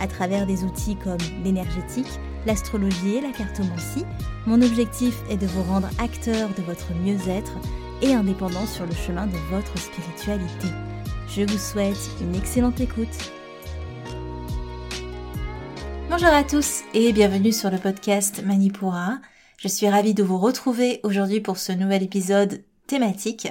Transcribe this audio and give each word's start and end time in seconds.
à 0.00 0.06
travers 0.06 0.46
des 0.46 0.64
outils 0.64 0.96
comme 0.96 1.18
l'énergétique, 1.44 2.20
l'astrologie 2.46 3.16
et 3.16 3.20
la 3.20 3.30
cartomancie. 3.30 4.04
Mon 4.46 4.60
objectif 4.62 5.14
est 5.30 5.36
de 5.36 5.46
vous 5.46 5.62
rendre 5.62 5.88
acteur 5.98 6.50
de 6.50 6.62
votre 6.62 6.92
mieux-être 6.94 7.52
et 8.02 8.14
indépendant 8.14 8.66
sur 8.66 8.86
le 8.86 8.94
chemin 8.94 9.26
de 9.26 9.36
votre 9.50 9.78
spiritualité. 9.78 10.68
Je 11.28 11.42
vous 11.42 11.58
souhaite 11.58 12.10
une 12.20 12.34
excellente 12.34 12.80
écoute. 12.80 13.32
Bonjour 16.10 16.28
à 16.28 16.44
tous 16.44 16.82
et 16.92 17.12
bienvenue 17.12 17.52
sur 17.52 17.70
le 17.70 17.78
podcast 17.78 18.42
Manipura. 18.44 19.18
Je 19.56 19.68
suis 19.68 19.88
ravie 19.88 20.14
de 20.14 20.22
vous 20.22 20.38
retrouver 20.38 21.00
aujourd'hui 21.04 21.40
pour 21.40 21.56
ce 21.56 21.72
nouvel 21.72 22.02
épisode 22.02 22.62
thématique 22.86 23.48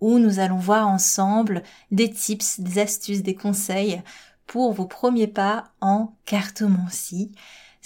où 0.00 0.18
nous 0.18 0.38
allons 0.38 0.58
voir 0.58 0.86
ensemble 0.86 1.62
des 1.90 2.10
tips, 2.10 2.60
des 2.60 2.78
astuces, 2.78 3.22
des 3.22 3.34
conseils 3.34 4.02
pour 4.46 4.72
vos 4.72 4.86
premiers 4.86 5.26
pas 5.26 5.64
en 5.80 6.14
cartomancie. 6.24 7.32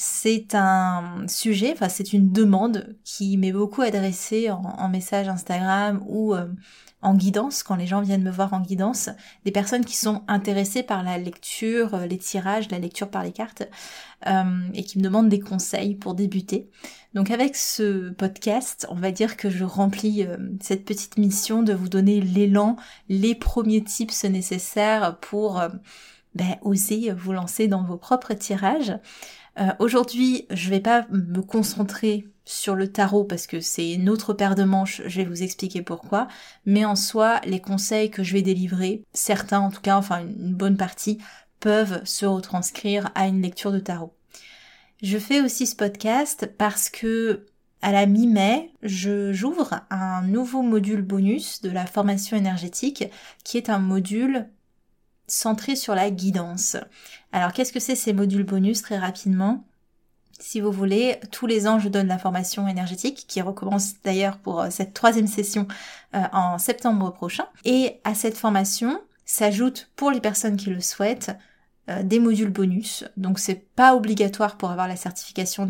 C'est 0.01 0.55
un 0.55 1.27
sujet, 1.27 1.73
enfin 1.73 1.89
c'est 1.89 2.13
une 2.13 2.31
demande 2.31 2.97
qui 3.03 3.37
m'est 3.37 3.51
beaucoup 3.51 3.83
adressée 3.83 4.49
en, 4.49 4.89
message 4.89 5.29
Instagram 5.29 6.05
ou 6.07 6.37
euh, 6.37 6.47
en 7.03 7.17
guidance, 7.17 7.65
quand 7.65 7.75
les 7.75 7.89
gens 7.89 8.01
viennent 8.01 8.23
me 8.23 8.31
voir 8.31 8.53
en 8.53 8.61
guidance, 8.61 9.11
des 9.45 9.51
personnes 9.51 9.85
qui 9.85 9.97
sont 9.97 10.23
intéressées 10.29 10.85
par 10.85 11.03
la 11.03 11.19
lecture, 11.19 11.97
euh, 11.97 12.07
les 12.07 12.17
tirages, 12.17 12.71
la 12.71 12.79
lecture 12.79 13.11
par 13.11 13.25
les 13.25 13.33
cartes, 13.33 13.69
euh, 14.29 14.69
et 14.73 14.85
qui 14.85 14.99
me 14.99 15.03
demandent 15.03 15.29
des 15.29 15.41
conseils 15.41 15.97
pour 15.97 16.15
débuter. 16.15 16.71
Donc 17.15 17.33
avec 17.33 17.57
ce 17.57 18.11
podcast, 18.11 18.87
on 18.91 18.95
va 18.95 19.11
dire 19.11 19.37
que 19.37 19.51
je 19.51 19.65
remplis 19.65 20.25
cette 20.61 20.85
petite 20.85 21.19
mission 21.19 21.65
de 21.65 21.73
vous 21.73 21.89
donner 21.89 22.21
l'élan, 22.21 22.77
les 23.09 23.35
premiers 23.35 23.83
tips 23.83 24.25
nécessaires 24.27 25.19
pour 25.19 25.61
ben, 26.39 26.57
oser 26.63 27.13
vous 27.13 27.33
lancer 27.33 27.69
dans 27.69 27.83
vos 27.83 27.99
propres 27.99 28.35
tirages. 28.35 28.97
Aujourd'hui, 29.81 30.47
je 30.51 30.71
vais 30.71 30.81
pas 30.81 31.05
me 31.11 31.43
concentrer 31.43 32.29
sur 32.45 32.75
le 32.77 32.91
tarot 32.91 33.25
parce 33.25 33.47
que 33.47 33.61
c'est 33.61 33.93
une 33.93 34.09
autre 34.09 34.33
paire 34.33 34.55
de 34.55 34.65
manches, 34.65 35.03
je 35.05 35.21
vais 35.21 35.29
vous 35.29 35.43
expliquer 35.43 35.83
pourquoi, 35.83 36.29
mais 36.65 36.85
en 36.85 36.97
soi, 36.97 37.41
les 37.45 37.61
conseils 37.61 38.11
que 38.11 38.23
je 38.23 38.33
vais 38.33 38.43
délivrer, 38.43 39.03
certains 39.13 39.59
en 39.59 39.71
tout 39.71 39.83
cas, 39.83 39.97
enfin 39.97 40.21
une 40.21 40.55
bonne 40.55 40.77
partie, 40.77 41.19
peuvent 41.61 42.01
se 42.05 42.25
retranscrire 42.25 43.11
à 43.17 43.27
une 43.27 43.43
lecture 43.43 43.73
de 43.73 43.81
tarot. 43.81 44.15
Je 45.03 45.19
fais 45.19 45.41
aussi 45.41 45.67
ce 45.67 45.77
podcast 45.77 46.51
parce 46.57 46.89
que 46.89 47.47
à 47.83 47.93
la 47.93 48.07
mi-mai, 48.07 48.73
j'ouvre 48.83 49.81
un 49.91 50.23
nouveau 50.23 50.63
module 50.63 51.03
bonus 51.03 51.61
de 51.63 51.71
la 51.71 51.87
formation 51.87 52.37
énergétique 52.37 53.05
qui 53.45 53.57
est 53.57 53.71
un 53.71 53.79
module 53.79 54.49
centré 55.29 55.77
sur 55.77 55.95
la 55.95 56.11
guidance. 56.11 56.77
Alors 57.33 57.53
qu'est-ce 57.53 57.73
que 57.73 57.81
c'est 57.81 57.95
ces 57.95 58.13
modules 58.13 58.45
bonus 58.45 58.83
très 58.83 58.99
rapidement? 58.99 59.65
Si 60.41 60.61
vous 60.61 60.71
voulez, 60.71 61.19
tous 61.33 61.47
les 61.47 61.67
ans, 61.67 61.79
je 61.79 61.89
donne 61.89 62.07
la 62.07 62.19
formation 62.19 62.69
énergétique 62.69 63.25
qui 63.27 63.43
recommence 63.43 64.01
d'ailleurs 64.05 64.39
pour 64.39 64.61
euh, 64.61 64.71
cette 64.71 64.95
troisième 64.95 65.27
session 65.27 65.67
euh, 66.15 66.23
en 66.33 66.59
septembre 66.59 67.13
prochain. 67.13 67.47
Et 67.65 68.01
à 68.05 68.15
cette 68.15 68.37
formation 68.37 69.01
s'ajoutent 69.25 69.91
pour 69.97 70.11
les 70.11 70.21
personnes 70.21 70.57
qui 70.57 70.71
le 70.71 70.81
souhaitent 70.81 71.37
euh, 71.91 72.05
des 72.05 72.21
modules 72.21 72.51
bonus. 72.51 73.05
Donc 73.17 73.41
c'est 73.41 73.67
pas 73.75 73.97
obligatoire 73.97 74.57
pour 74.57 74.71
avoir 74.71 74.87
la 74.87 74.97
certification 74.97 75.67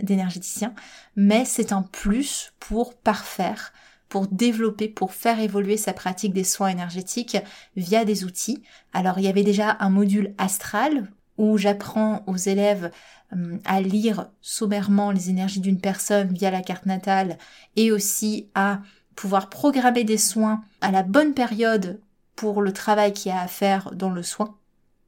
d'énergéticien, 0.00 0.74
mais 1.14 1.44
c'est 1.44 1.72
un 1.72 1.82
plus 1.82 2.52
pour 2.58 2.94
parfaire 2.94 3.72
pour 4.08 4.26
développer, 4.26 4.88
pour 4.88 5.12
faire 5.12 5.40
évoluer 5.40 5.76
sa 5.76 5.92
pratique 5.92 6.32
des 6.32 6.44
soins 6.44 6.68
énergétiques 6.68 7.36
via 7.76 8.04
des 8.04 8.24
outils. 8.24 8.62
Alors 8.92 9.18
il 9.18 9.24
y 9.24 9.28
avait 9.28 9.42
déjà 9.42 9.76
un 9.80 9.90
module 9.90 10.34
astral 10.38 11.10
où 11.36 11.56
j'apprends 11.56 12.24
aux 12.26 12.36
élèves 12.36 12.90
euh, 13.34 13.58
à 13.64 13.80
lire 13.80 14.30
sommairement 14.40 15.10
les 15.10 15.30
énergies 15.30 15.60
d'une 15.60 15.80
personne 15.80 16.32
via 16.32 16.50
la 16.50 16.62
carte 16.62 16.86
natale 16.86 17.38
et 17.76 17.92
aussi 17.92 18.48
à 18.54 18.80
pouvoir 19.14 19.48
programmer 19.48 20.04
des 20.04 20.18
soins 20.18 20.62
à 20.80 20.90
la 20.90 21.02
bonne 21.02 21.34
période 21.34 22.00
pour 22.36 22.62
le 22.62 22.72
travail 22.72 23.12
qu'il 23.12 23.30
y 23.30 23.34
a 23.34 23.40
à 23.40 23.48
faire 23.48 23.92
dans 23.94 24.10
le 24.10 24.22
soin. 24.22 24.56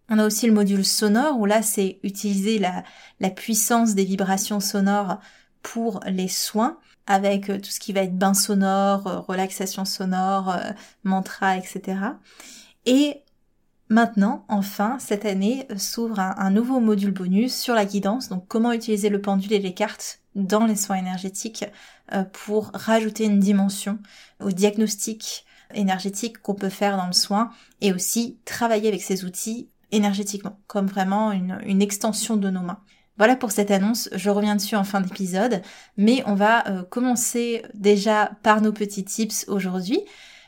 On 0.08 0.18
a 0.18 0.26
aussi 0.26 0.46
le 0.46 0.52
module 0.52 0.84
sonore 0.84 1.38
où 1.38 1.46
là 1.46 1.62
c'est 1.62 2.00
utiliser 2.02 2.58
la, 2.58 2.82
la 3.20 3.30
puissance 3.30 3.94
des 3.94 4.04
vibrations 4.04 4.60
sonores 4.60 5.20
pour 5.62 6.00
les 6.06 6.28
soins 6.28 6.78
avec 7.06 7.50
euh, 7.50 7.58
tout 7.58 7.70
ce 7.70 7.80
qui 7.80 7.92
va 7.92 8.02
être 8.02 8.16
bain 8.16 8.34
sonore, 8.34 9.06
euh, 9.06 9.20
relaxation 9.20 9.84
sonore, 9.84 10.56
mantra, 11.04 11.56
etc. 11.56 11.98
Et 12.86 13.22
Maintenant, 13.90 14.44
enfin, 14.48 14.98
cette 15.00 15.24
année 15.24 15.66
euh, 15.72 15.76
s'ouvre 15.76 16.20
un, 16.20 16.50
nouveau 16.52 16.78
module 16.78 17.10
bonus 17.10 17.52
sur 17.52 17.74
la 17.74 17.84
guidance, 17.84 18.28
donc 18.28 18.46
comment 18.46 18.72
utiliser 18.72 19.08
le 19.08 19.20
pendule 19.20 19.52
et 19.52 19.58
les 19.58 19.74
cartes 19.74 20.20
dans 20.36 20.64
les 20.64 20.76
soins 20.76 20.94
énergétiques 20.94 21.64
euh, 22.12 22.22
pour 22.22 22.70
rajouter 22.72 23.24
une 23.24 23.40
dimension 23.40 23.98
au 24.38 24.52
diagnostic 24.52 25.44
énergétique 25.74 26.40
qu'on 26.40 26.54
peut 26.54 26.68
faire 26.68 26.96
dans 26.96 27.08
le 27.08 27.12
soin 27.12 27.50
et 27.80 27.92
aussi 27.92 28.38
travailler 28.44 28.88
avec 28.88 29.02
ces 29.02 29.24
outils 29.24 29.68
énergétiquement, 29.90 30.60
comme 30.68 30.86
vraiment 30.86 31.32
une, 31.32 31.82
extension 31.82 32.36
de 32.36 32.48
nos 32.48 32.62
mains. 32.62 32.78
Voilà 33.20 33.36
pour 33.36 33.52
cette 33.52 33.70
annonce, 33.70 34.08
je 34.12 34.30
reviens 34.30 34.56
dessus 34.56 34.76
en 34.76 34.82
fin 34.82 35.02
d'épisode, 35.02 35.60
mais 35.98 36.22
on 36.24 36.34
va 36.34 36.66
euh, 36.68 36.82
commencer 36.84 37.60
déjà 37.74 38.30
par 38.42 38.62
nos 38.62 38.72
petits 38.72 39.04
tips 39.04 39.44
aujourd'hui 39.46 40.00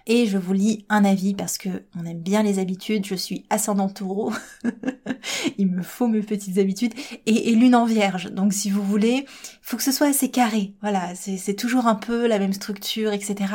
et 0.07 0.27
je 0.27 0.39
vous 0.39 0.53
lis 0.53 0.85
un 0.89 1.05
avis 1.05 1.35
parce 1.35 1.59
que 1.59 1.69
on 1.99 2.05
aime 2.05 2.21
bien 2.21 2.43
les 2.43 2.59
habitudes. 2.59 3.07
Je 3.07 3.15
suis 3.15 3.45
ascendant 3.51 3.89
taureau. 3.89 4.33
Il 5.59 5.69
me 5.69 5.83
faut 5.83 6.09
mes 6.09 6.23
petites 6.23 6.59
habitudes 6.59 6.95
et, 7.27 7.55
lune 7.55 7.75
en 7.75 7.85
vierge. 7.85 8.31
Donc 8.33 8.53
si 8.53 8.71
vous 8.71 8.83
voulez, 8.83 9.27
faut 9.61 9.77
que 9.77 9.83
ce 9.83 9.93
soit 9.93 10.09
assez 10.09 10.31
carré. 10.31 10.75
Voilà, 10.81 11.15
c'est 11.15 11.55
toujours 11.55 11.87
un 11.87 11.95
peu 11.95 12.27
la 12.27 12.39
même 12.39 12.53
structure, 12.53 13.13
etc. 13.13 13.55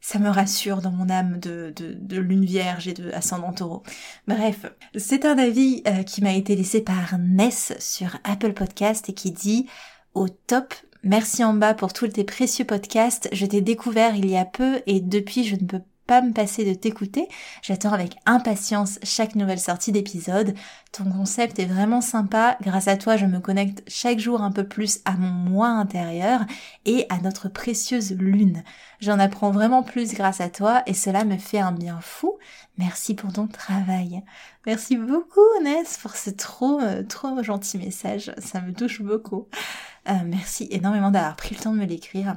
Ça 0.00 0.18
me 0.18 0.28
rassure 0.28 0.82
dans 0.82 0.90
mon 0.90 1.08
âme 1.08 1.38
de, 1.38 1.72
de, 1.76 2.18
lune 2.18 2.44
vierge 2.44 2.88
et 2.88 2.94
de 2.94 3.10
ascendant 3.12 3.52
taureau. 3.52 3.82
Bref, 4.26 4.66
c'est 4.96 5.24
un 5.24 5.38
avis 5.38 5.82
euh, 5.86 6.02
qui 6.02 6.22
m'a 6.22 6.34
été 6.34 6.56
laissé 6.56 6.80
par 6.80 7.18
Ness 7.18 7.72
sur 7.78 8.18
Apple 8.24 8.52
Podcast 8.52 9.08
et 9.08 9.14
qui 9.14 9.30
dit 9.30 9.66
au 10.14 10.28
top 10.28 10.74
Merci 11.04 11.44
en 11.44 11.52
bas 11.52 11.74
pour 11.74 11.92
tous 11.92 12.08
tes 12.08 12.24
précieux 12.24 12.64
podcasts. 12.64 13.28
Je 13.30 13.44
t'ai 13.44 13.60
découvert 13.60 14.16
il 14.16 14.30
y 14.30 14.38
a 14.38 14.46
peu 14.46 14.80
et 14.86 15.00
depuis 15.00 15.44
je 15.44 15.54
ne 15.54 15.66
peux 15.66 15.82
pas 16.06 16.20
me 16.20 16.32
passer 16.32 16.64
de 16.64 16.74
t'écouter. 16.74 17.28
J'attends 17.62 17.92
avec 17.92 18.16
impatience 18.26 18.98
chaque 19.02 19.34
nouvelle 19.34 19.58
sortie 19.58 19.92
d'épisode. 19.92 20.54
Ton 20.92 21.04
concept 21.04 21.58
est 21.58 21.66
vraiment 21.66 22.00
sympa. 22.00 22.56
Grâce 22.62 22.88
à 22.88 22.96
toi, 22.96 23.16
je 23.16 23.26
me 23.26 23.40
connecte 23.40 23.82
chaque 23.88 24.18
jour 24.18 24.42
un 24.42 24.52
peu 24.52 24.64
plus 24.66 25.00
à 25.04 25.12
mon 25.12 25.30
moi 25.30 25.68
intérieur 25.68 26.40
et 26.84 27.06
à 27.08 27.18
notre 27.18 27.48
précieuse 27.48 28.12
lune. 28.12 28.62
J'en 29.00 29.18
apprends 29.18 29.50
vraiment 29.50 29.82
plus 29.82 30.14
grâce 30.14 30.40
à 30.40 30.48
toi 30.48 30.82
et 30.86 30.94
cela 30.94 31.24
me 31.24 31.36
fait 31.36 31.58
un 31.58 31.72
bien 31.72 32.00
fou. 32.00 32.38
Merci 32.78 33.14
pour 33.14 33.32
ton 33.32 33.46
travail. 33.46 34.22
Merci 34.66 34.96
beaucoup, 34.96 35.40
Ness, 35.62 35.98
pour 35.98 36.16
ce 36.16 36.30
trop, 36.30 36.80
euh, 36.80 37.02
trop 37.02 37.42
gentil 37.42 37.78
message. 37.78 38.32
Ça 38.38 38.60
me 38.60 38.72
touche 38.72 39.02
beaucoup. 39.02 39.48
Euh, 40.08 40.12
merci 40.24 40.68
énormément 40.70 41.10
d'avoir 41.10 41.36
pris 41.36 41.54
le 41.54 41.60
temps 41.60 41.72
de 41.72 41.78
me 41.78 41.86
l'écrire. 41.86 42.36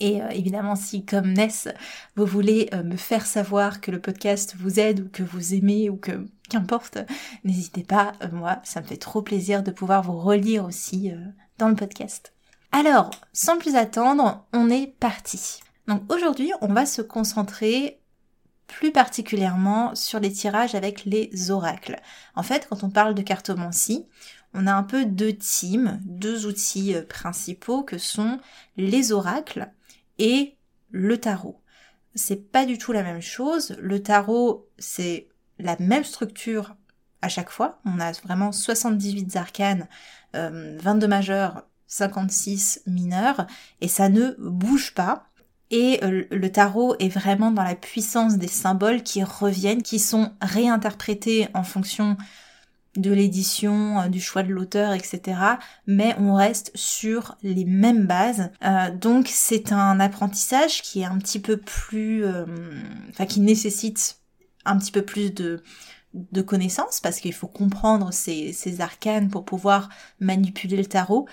Et 0.00 0.22
euh, 0.22 0.28
évidemment, 0.30 0.76
si 0.76 1.04
comme 1.04 1.32
Ness, 1.32 1.68
vous 2.16 2.26
voulez 2.26 2.68
euh, 2.72 2.82
me 2.82 2.96
faire 2.96 3.26
savoir 3.26 3.80
que 3.80 3.90
le 3.90 4.00
podcast 4.00 4.54
vous 4.58 4.78
aide 4.78 5.00
ou 5.00 5.08
que 5.08 5.22
vous 5.22 5.54
aimez 5.54 5.90
ou 5.90 5.96
que 5.96 6.26
qu'importe, 6.48 6.98
n'hésitez 7.44 7.82
pas, 7.82 8.12
moi, 8.32 8.60
ça 8.64 8.80
me 8.80 8.86
fait 8.86 8.96
trop 8.96 9.22
plaisir 9.22 9.62
de 9.62 9.70
pouvoir 9.70 10.02
vous 10.02 10.18
relire 10.18 10.64
aussi 10.64 11.12
dans 11.58 11.68
le 11.68 11.74
podcast. 11.74 12.32
Alors, 12.72 13.10
sans 13.34 13.58
plus 13.58 13.76
attendre, 13.76 14.46
on 14.54 14.70
est 14.70 14.86
parti. 14.98 15.60
Donc 15.88 16.02
aujourd'hui, 16.10 16.52
on 16.62 16.72
va 16.72 16.86
se 16.86 17.02
concentrer 17.02 18.00
plus 18.66 18.92
particulièrement 18.92 19.94
sur 19.94 20.20
les 20.20 20.30
tirages 20.30 20.74
avec 20.74 21.04
les 21.06 21.50
oracles. 21.50 21.96
En 22.36 22.42
fait, 22.42 22.68
quand 22.68 22.84
on 22.84 22.90
parle 22.90 23.14
de 23.14 23.22
cartomancie, 23.22 24.06
on 24.54 24.66
a 24.66 24.72
un 24.72 24.82
peu 24.82 25.04
deux 25.06 25.32
teams, 25.32 25.98
deux 26.04 26.46
outils 26.46 26.94
euh, 26.94 27.02
principaux 27.02 27.82
que 27.82 27.98
sont 27.98 28.38
les 28.76 29.12
oracles 29.12 29.70
et 30.18 30.56
le 30.90 31.18
tarot. 31.18 31.60
C'est 32.14 32.50
pas 32.50 32.66
du 32.66 32.78
tout 32.78 32.92
la 32.92 33.02
même 33.02 33.22
chose. 33.22 33.76
Le 33.80 34.02
tarot, 34.02 34.68
c'est 34.78 35.28
la 35.58 35.76
même 35.78 36.04
structure 36.04 36.74
à 37.22 37.28
chaque 37.28 37.50
fois. 37.50 37.80
On 37.84 38.00
a 38.00 38.12
vraiment 38.12 38.52
78 38.52 39.36
arcanes, 39.36 39.88
22 40.34 41.06
majeurs, 41.06 41.64
56 41.86 42.82
mineurs, 42.86 43.46
et 43.80 43.88
ça 43.88 44.08
ne 44.08 44.34
bouge 44.38 44.94
pas. 44.94 45.24
Et 45.70 46.00
euh, 46.02 46.24
le 46.30 46.50
tarot 46.50 46.96
est 46.98 47.10
vraiment 47.10 47.50
dans 47.50 47.62
la 47.62 47.74
puissance 47.74 48.38
des 48.38 48.48
symboles 48.48 49.02
qui 49.02 49.22
reviennent, 49.22 49.82
qui 49.82 49.98
sont 49.98 50.32
réinterprétés 50.40 51.48
en 51.52 51.62
fonction 51.62 52.16
de 52.98 53.12
l'édition, 53.12 54.00
euh, 54.00 54.08
du 54.08 54.20
choix 54.20 54.42
de 54.42 54.52
l'auteur, 54.52 54.92
etc. 54.92 55.38
Mais 55.86 56.14
on 56.18 56.34
reste 56.34 56.70
sur 56.74 57.36
les 57.42 57.64
mêmes 57.64 58.06
bases. 58.06 58.50
Euh, 58.64 58.90
donc 58.94 59.28
c'est 59.28 59.72
un 59.72 60.00
apprentissage 60.00 60.82
qui 60.82 61.00
est 61.00 61.04
un 61.04 61.18
petit 61.18 61.40
peu 61.40 61.56
plus... 61.56 62.24
enfin 63.10 63.26
qui 63.26 63.40
nécessite 63.40 64.18
un 64.64 64.76
petit 64.78 64.92
peu 64.92 65.02
plus 65.02 65.32
de, 65.32 65.62
de 66.14 66.42
connaissances 66.42 67.00
parce 67.00 67.20
qu'il 67.20 67.32
faut 67.32 67.46
comprendre 67.46 68.12
ces, 68.12 68.52
ces 68.52 68.80
arcanes 68.80 69.30
pour 69.30 69.44
pouvoir 69.44 69.88
manipuler 70.20 70.76
le 70.76 70.86
tarot. 70.86 71.26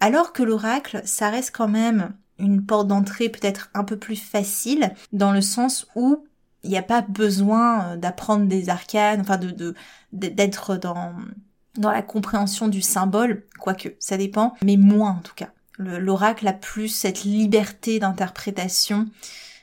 Alors 0.00 0.32
que 0.32 0.42
l'oracle, 0.42 1.00
ça 1.04 1.30
reste 1.30 1.54
quand 1.54 1.68
même 1.68 2.14
une 2.38 2.64
porte 2.64 2.88
d'entrée 2.88 3.28
peut-être 3.28 3.70
un 3.74 3.84
peu 3.84 3.96
plus 3.96 4.16
facile, 4.16 4.94
dans 5.12 5.32
le 5.32 5.40
sens 5.40 5.86
où 5.94 6.24
il 6.64 6.70
n'y 6.70 6.78
a 6.78 6.82
pas 6.82 7.02
besoin 7.02 7.84
euh, 7.84 7.96
d'apprendre 7.96 8.46
des 8.46 8.68
arcanes, 8.68 9.20
enfin 9.20 9.38
de 9.38 9.74
d'être 10.12 10.76
dans 10.76 11.14
dans 11.76 11.90
la 11.90 12.02
compréhension 12.02 12.68
du 12.68 12.82
symbole, 12.82 13.44
quoique 13.58 13.94
ça 13.98 14.16
dépend, 14.16 14.54
mais 14.62 14.76
moins 14.76 15.12
en 15.12 15.22
tout 15.22 15.34
cas. 15.34 15.50
L'oracle 15.78 16.46
a 16.46 16.52
plus 16.52 16.88
cette 16.88 17.24
liberté 17.24 17.98
d'interprétation, 17.98 19.08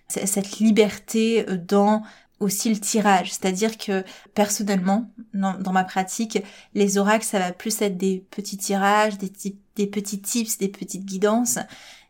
cette 0.07 0.60
liberté 0.60 1.46
euh, 1.48 1.57
dans 1.57 2.04
aussi 2.40 2.69
le 2.69 2.80
tirage. 2.80 3.31
C'est-à-dire 3.34 3.78
que 3.78 4.04
personnellement, 4.34 5.12
dans, 5.34 5.72
ma 5.72 5.84
pratique, 5.84 6.42
les 6.74 6.98
oracles, 6.98 7.25
ça 7.25 7.38
va 7.38 7.52
plus 7.52 7.81
être 7.81 7.98
des 7.98 8.25
petits 8.31 8.57
tirages, 8.57 9.18
des, 9.18 9.31
des 9.75 9.88
petits 9.88 10.22
tips, 10.22 10.57
des 10.57 10.69
petites 10.69 11.06
guidances. 11.06 11.60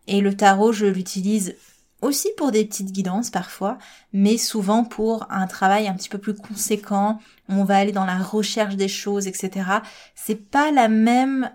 Et 0.07 0.21
le 0.21 0.35
tarot, 0.35 0.71
je 0.71 0.85
l'utilise 0.85 1.55
aussi 2.01 2.29
pour 2.37 2.51
des 2.51 2.65
petites 2.65 2.91
guidances 2.91 3.29
parfois, 3.29 3.77
mais 4.13 4.37
souvent 4.37 4.83
pour 4.83 5.27
un 5.29 5.47
travail 5.47 5.87
un 5.87 5.93
petit 5.93 6.09
peu 6.09 6.17
plus 6.17 6.33
conséquent, 6.33 7.19
on 7.49 7.63
va 7.63 7.77
aller 7.77 7.91
dans 7.91 8.05
la 8.05 8.17
recherche 8.17 8.75
des 8.75 8.87
choses, 8.87 9.27
etc. 9.27 9.69
C'est 10.15 10.49
pas 10.49 10.71
la 10.71 10.87
même 10.87 11.49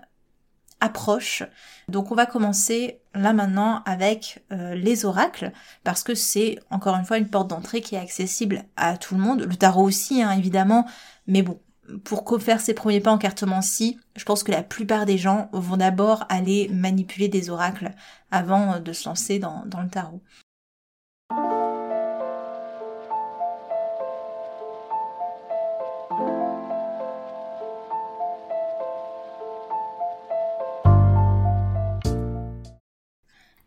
approche. 0.81 1.43
Donc 1.87 2.11
on 2.11 2.15
va 2.15 2.25
commencer 2.25 2.99
là 3.13 3.33
maintenant 3.33 3.81
avec 3.85 4.43
euh, 4.51 4.75
les 4.75 5.05
oracles 5.05 5.51
parce 5.83 6.03
que 6.03 6.15
c'est 6.15 6.59
encore 6.69 6.95
une 6.95 7.05
fois 7.05 7.17
une 7.17 7.29
porte 7.29 7.47
d'entrée 7.47 7.81
qui 7.81 7.95
est 7.95 7.99
accessible 7.99 8.63
à 8.75 8.97
tout 8.97 9.15
le 9.15 9.21
monde. 9.21 9.43
Le 9.43 9.55
tarot 9.55 9.83
aussi 9.83 10.21
hein, 10.21 10.31
évidemment, 10.31 10.85
mais 11.27 11.41
bon, 11.41 11.59
pour 12.03 12.41
faire 12.41 12.59
ses 12.59 12.73
premiers 12.73 12.99
pas 12.99 13.11
en 13.11 13.17
cartomancie, 13.17 13.99
je 14.15 14.25
pense 14.25 14.43
que 14.43 14.51
la 14.51 14.63
plupart 14.63 15.05
des 15.05 15.17
gens 15.17 15.49
vont 15.53 15.77
d'abord 15.77 16.25
aller 16.29 16.69
manipuler 16.69 17.27
des 17.27 17.49
oracles 17.49 17.91
avant 18.31 18.79
de 18.79 18.93
se 18.93 19.07
lancer 19.07 19.39
dans, 19.39 19.63
dans 19.65 19.81
le 19.81 19.89
tarot. 19.89 20.21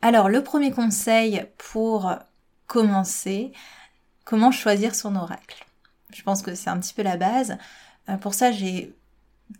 Alors 0.00 0.28
le 0.28 0.42
premier 0.42 0.70
conseil 0.70 1.44
pour 1.58 2.14
commencer, 2.66 3.52
comment 4.24 4.50
choisir 4.50 4.94
son 4.94 5.16
oracle? 5.16 5.66
Je 6.14 6.22
pense 6.22 6.40
que 6.40 6.54
c'est 6.54 6.70
un 6.70 6.78
petit 6.78 6.94
peu 6.94 7.02
la 7.02 7.16
base. 7.18 7.58
Euh, 8.08 8.16
pour 8.16 8.34
ça, 8.34 8.52
j'ai 8.52 8.94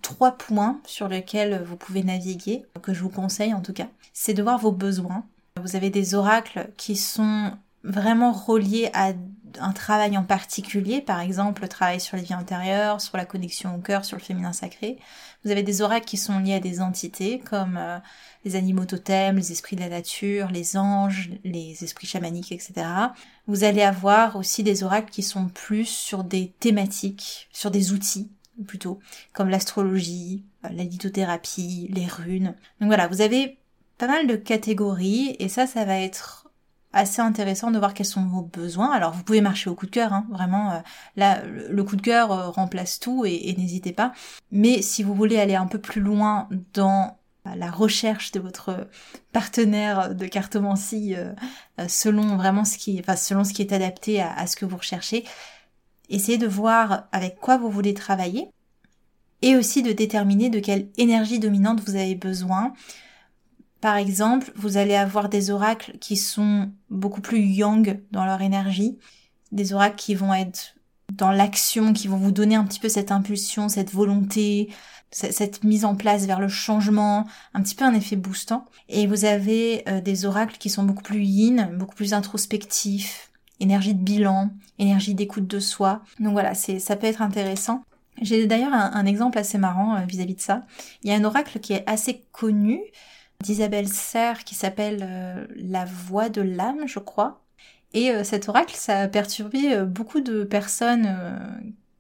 trois 0.03 0.33
points 0.33 0.81
sur 0.87 1.09
lesquels 1.09 1.63
vous 1.65 1.77
pouvez 1.77 2.03
naviguer, 2.03 2.65
que 2.83 2.93
je 2.93 3.03
vous 3.03 3.09
conseille 3.09 3.55
en 3.55 3.61
tout 3.61 3.73
cas. 3.73 3.89
C'est 4.13 4.35
de 4.35 4.43
voir 4.43 4.59
vos 4.59 4.73
besoins. 4.73 5.25
Vous 5.61 5.77
avez 5.77 5.91
des 5.91 6.15
oracles 6.15 6.71
qui 6.77 6.97
sont 6.97 7.53
vraiment 7.85 8.33
reliés 8.33 8.91
à 8.93 9.13
un 9.61 9.73
travail 9.73 10.17
en 10.19 10.25
particulier, 10.25 11.01
par 11.01 11.21
exemple 11.21 11.63
le 11.63 11.69
travail 11.69 12.01
sur 12.01 12.17
les 12.17 12.23
vies 12.23 12.35
intérieures, 12.35 13.01
sur 13.01 13.17
la 13.17 13.25
connexion 13.25 13.75
au 13.75 13.79
cœur, 13.79 14.05
sur 14.05 14.17
le 14.17 14.23
féminin 14.23 14.53
sacré. 14.53 14.99
Vous 15.45 15.51
avez 15.51 15.63
des 15.63 15.81
oracles 15.81 16.05
qui 16.05 16.17
sont 16.17 16.39
liés 16.39 16.55
à 16.55 16.61
des 16.61 16.81
entités 16.81 17.39
comme 17.39 17.77
euh, 17.79 17.99
les 18.45 18.57
animaux 18.57 18.85
totems, 18.85 19.37
les 19.37 19.53
esprits 19.53 19.77
de 19.77 19.81
la 19.81 19.89
nature, 19.89 20.49
les 20.49 20.77
anges, 20.77 21.31
les 21.45 21.83
esprits 21.83 22.07
chamaniques, 22.07 22.53
etc. 22.53 22.75
Vous 23.47 23.65
allez 23.65 23.83
avoir 23.83 24.37
aussi 24.37 24.63
des 24.63 24.83
oracles 24.83 25.11
qui 25.11 25.23
sont 25.23 25.49
plus 25.49 25.87
sur 25.87 26.25
des 26.25 26.53
thématiques, 26.61 27.49
sur 27.53 27.71
des 27.71 27.93
outils 27.93 28.31
plutôt, 28.65 28.99
comme 29.33 29.49
l'astrologie, 29.49 30.45
euh, 30.65 30.69
la 30.73 30.85
lithothérapie, 30.85 31.89
les 31.93 32.07
runes. 32.07 32.55
Donc 32.81 32.89
voilà, 32.89 33.09
vous 33.09 33.21
avez 33.21 33.59
pas 33.99 34.07
mal 34.07 34.27
de 34.27 34.37
catégories 34.37 35.37
et 35.39 35.49
ça, 35.49 35.67
ça 35.67 35.85
va 35.85 35.99
être 35.99 36.49
assez 36.93 37.21
intéressant 37.21 37.71
de 37.71 37.79
voir 37.79 37.95
quels 37.95 38.07
sont 38.07 38.25
vos 38.27 38.43
besoins. 38.43 38.93
Alors 38.93 39.13
vous 39.13 39.23
pouvez 39.23 39.41
marcher 39.41 39.69
au 39.71 39.75
coup 39.75 39.87
de 39.87 39.91
cœur, 39.91 40.13
hein, 40.13 40.27
vraiment. 40.31 40.73
Euh, 40.73 40.79
là, 41.17 41.43
le 41.45 41.85
coup 41.85 41.97
de 41.97 42.03
cœur 42.03 42.33
euh, 42.33 42.51
remplace 42.51 42.99
tout 42.99 43.25
et, 43.25 43.55
n'hésitez 43.59 43.93
pas. 43.93 44.13
Mais 44.51 44.83
si 44.83 45.03
vous 45.03 45.15
voulez 45.15 45.39
aller 45.39 45.55
un 45.55 45.67
peu 45.67 45.79
plus 45.79 46.01
loin 46.01 46.49
dans 46.75 47.19
la 47.57 47.71
recherche 47.71 48.33
de 48.33 48.41
votre 48.41 48.89
partenaire 49.33 50.15
de 50.15 50.27
cartomancie 50.27 51.15
selon 51.89 52.37
vraiment 52.37 52.67
ce 52.67 52.77
qui, 52.77 53.01
enfin 53.01 53.17
selon 53.17 53.43
ce 53.43 53.55
qui 53.55 53.63
est 53.63 53.73
adapté 53.73 54.21
à 54.21 54.47
ce 54.47 54.55
que 54.55 54.67
vous 54.67 54.77
recherchez, 54.77 55.25
Essayez 56.09 56.39
de 56.39 56.47
voir 56.47 57.09
avec 57.13 57.39
quoi 57.41 57.57
vous 57.57 57.71
voulez 57.71 57.95
travailler 57.95 58.49
et 59.43 59.57
aussi 59.57 59.83
de 59.83 59.93
déterminer 59.93 60.51
de 60.51 60.61
quelle 60.61 60.89
énergie 60.97 61.39
dominante 61.39 61.81
vous 61.87 61.97
avez 61.97 62.15
besoin. 62.15 62.73
Par 63.81 63.97
exemple, 63.97 64.51
vous 64.57 64.77
allez 64.77 64.97
avoir 64.97 65.29
des 65.29 65.51
oracles 65.51 65.97
qui 66.01 66.17
sont 66.17 66.71
beaucoup 66.91 67.21
plus 67.21 67.41
yang 67.41 68.01
dans 68.11 68.25
leur 68.25 68.43
énergie, 68.43 68.99
des 69.53 69.73
oracles 69.73 69.97
qui 69.97 70.15
vont 70.15 70.35
être 70.35 70.75
dans 71.13 71.31
l'action, 71.31 71.93
qui 71.93 72.09
vont 72.09 72.17
vous 72.17 72.33
donner 72.33 72.57
un 72.57 72.65
petit 72.65 72.81
peu 72.81 72.89
cette 72.89 73.13
impulsion, 73.13 73.69
cette 73.69 73.93
volonté, 73.93 74.69
cette 75.11 75.65
mise 75.65 75.85
en 75.85 75.95
place 75.95 76.27
vers 76.27 76.41
le 76.41 76.49
changement, 76.49 77.27
un 77.55 77.63
petit 77.63 77.75
peu 77.75 77.85
un 77.85 77.95
effet 77.95 78.17
boostant. 78.17 78.67
Et 78.89 79.07
vous 79.07 79.25
avez 79.25 79.89
euh, 79.89 80.01
des 80.01 80.27
oracles 80.27 80.59
qui 80.59 80.69
sont 80.69 80.83
beaucoup 80.83 81.03
plus 81.03 81.23
yin, 81.23 81.71
beaucoup 81.79 81.95
plus 81.95 82.13
introspectifs, 82.13 83.28
énergie 83.61 83.95
de 83.95 84.03
bilan, 84.03 84.51
énergie 84.79 85.15
d'écoute 85.15 85.47
de 85.47 85.61
soi. 85.61 86.03
Donc 86.21 86.33
voilà, 86.33 86.55
c'est 86.55 86.79
ça 86.79 86.97
peut 86.97 87.07
être 87.07 87.23
intéressant. 87.23 87.83
J'ai 88.21 88.47
d'ailleurs 88.47 88.73
un, 88.73 89.07
exemple 89.07 89.39
assez 89.39 89.59
marrant 89.59 89.97
euh, 89.97 90.05
vis-à-vis 90.05 90.35
de 90.35 90.41
ça. 90.41 90.65
Il 91.03 91.11
y 91.11 91.13
a 91.13 91.17
un 91.17 91.25
oracle 91.25 91.61
qui 91.61 91.73
est 91.73 91.85
assez 91.87 92.25
connu 92.33 92.81
d'Isabelle 93.43 93.89
Serre 93.89 94.45
qui 94.45 94.55
s'appelle 94.55 95.07
euh, 95.09 95.47
La 95.57 95.85
voix 95.85 96.29
de 96.29 96.43
l'âme, 96.43 96.87
je 96.87 96.99
crois. 96.99 97.45
Et 97.95 98.11
euh, 98.11 98.25
cet 98.25 98.49
oracle, 98.49 98.75
ça 98.77 99.03
a 99.03 99.09
perturbé 99.09 99.85
beaucoup 99.85 100.21
de 100.21 100.45
personnes 100.45 101.09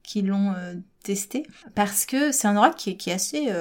qui 0.02 0.23
l'ont 0.23 0.54
testé 1.02 1.44
parce 1.75 2.04
que 2.06 2.33
c'est 2.33 2.49
un 2.49 2.56
oracle 2.56 2.76
qui, 2.76 2.97
qui 2.97 3.11
est 3.11 3.14
assez 3.14 3.52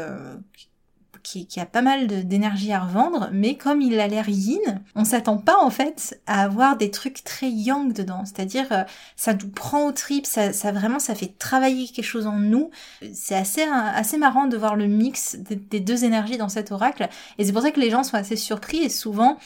qui, 1.31 1.60
a 1.60 1.65
pas 1.65 1.81
mal 1.81 2.07
d'énergie 2.07 2.72
à 2.72 2.79
revendre, 2.79 3.29
mais 3.34 3.55
comme 3.55 3.81
il 3.81 4.00
a 4.00 4.07
l'air 4.07 4.29
yin, 4.29 4.81
on 4.96 5.03
s'attend 5.03 5.38
pas 5.38 5.57
en 5.62 5.69
fait 5.69 6.22
à 6.25 6.43
avoir 6.43 6.77
des 6.77 6.89
trucs 6.89 7.24
très 7.24 7.50
yang 7.50 7.91
dedans. 7.91 8.24
C'est-à-dire, 8.25 8.67
euh, 8.72 8.84
ça 9.15 9.34
nous 9.34 9.50
prend 9.50 9.88
au 9.88 9.91
trip, 9.91 10.25
ça, 10.25 10.53
ça, 10.53 10.72
vraiment, 10.72 11.00
ça 11.00 11.15
fait 11.15 11.38
travailler 11.38 11.88
quelque 11.88 12.05
chose 12.05 12.27
en 12.27 12.38
nous. 12.38 12.69
C'est 13.13 13.36
assez, 13.36 13.63
assez 13.63 14.17
marrant 14.17 14.48
de 14.48 14.55
voir 14.57 14.75
le 14.75 14.88
mix 14.88 15.36
des, 15.36 15.79
deux 15.79 16.05
énergies 16.05 16.38
dans 16.38 16.50
cet 16.50 16.72
oracle. 16.72 17.10
Et 17.38 17.46
c'est 17.46 17.51
pour 17.51 17.62
ça 17.62 17.72
que 17.72 17.79
les 17.79 17.89
gens 17.89 18.03
sont 18.03 18.15
assez 18.15 18.36
surpris 18.38 18.77
et 18.77 18.89
souvent, 18.89 19.38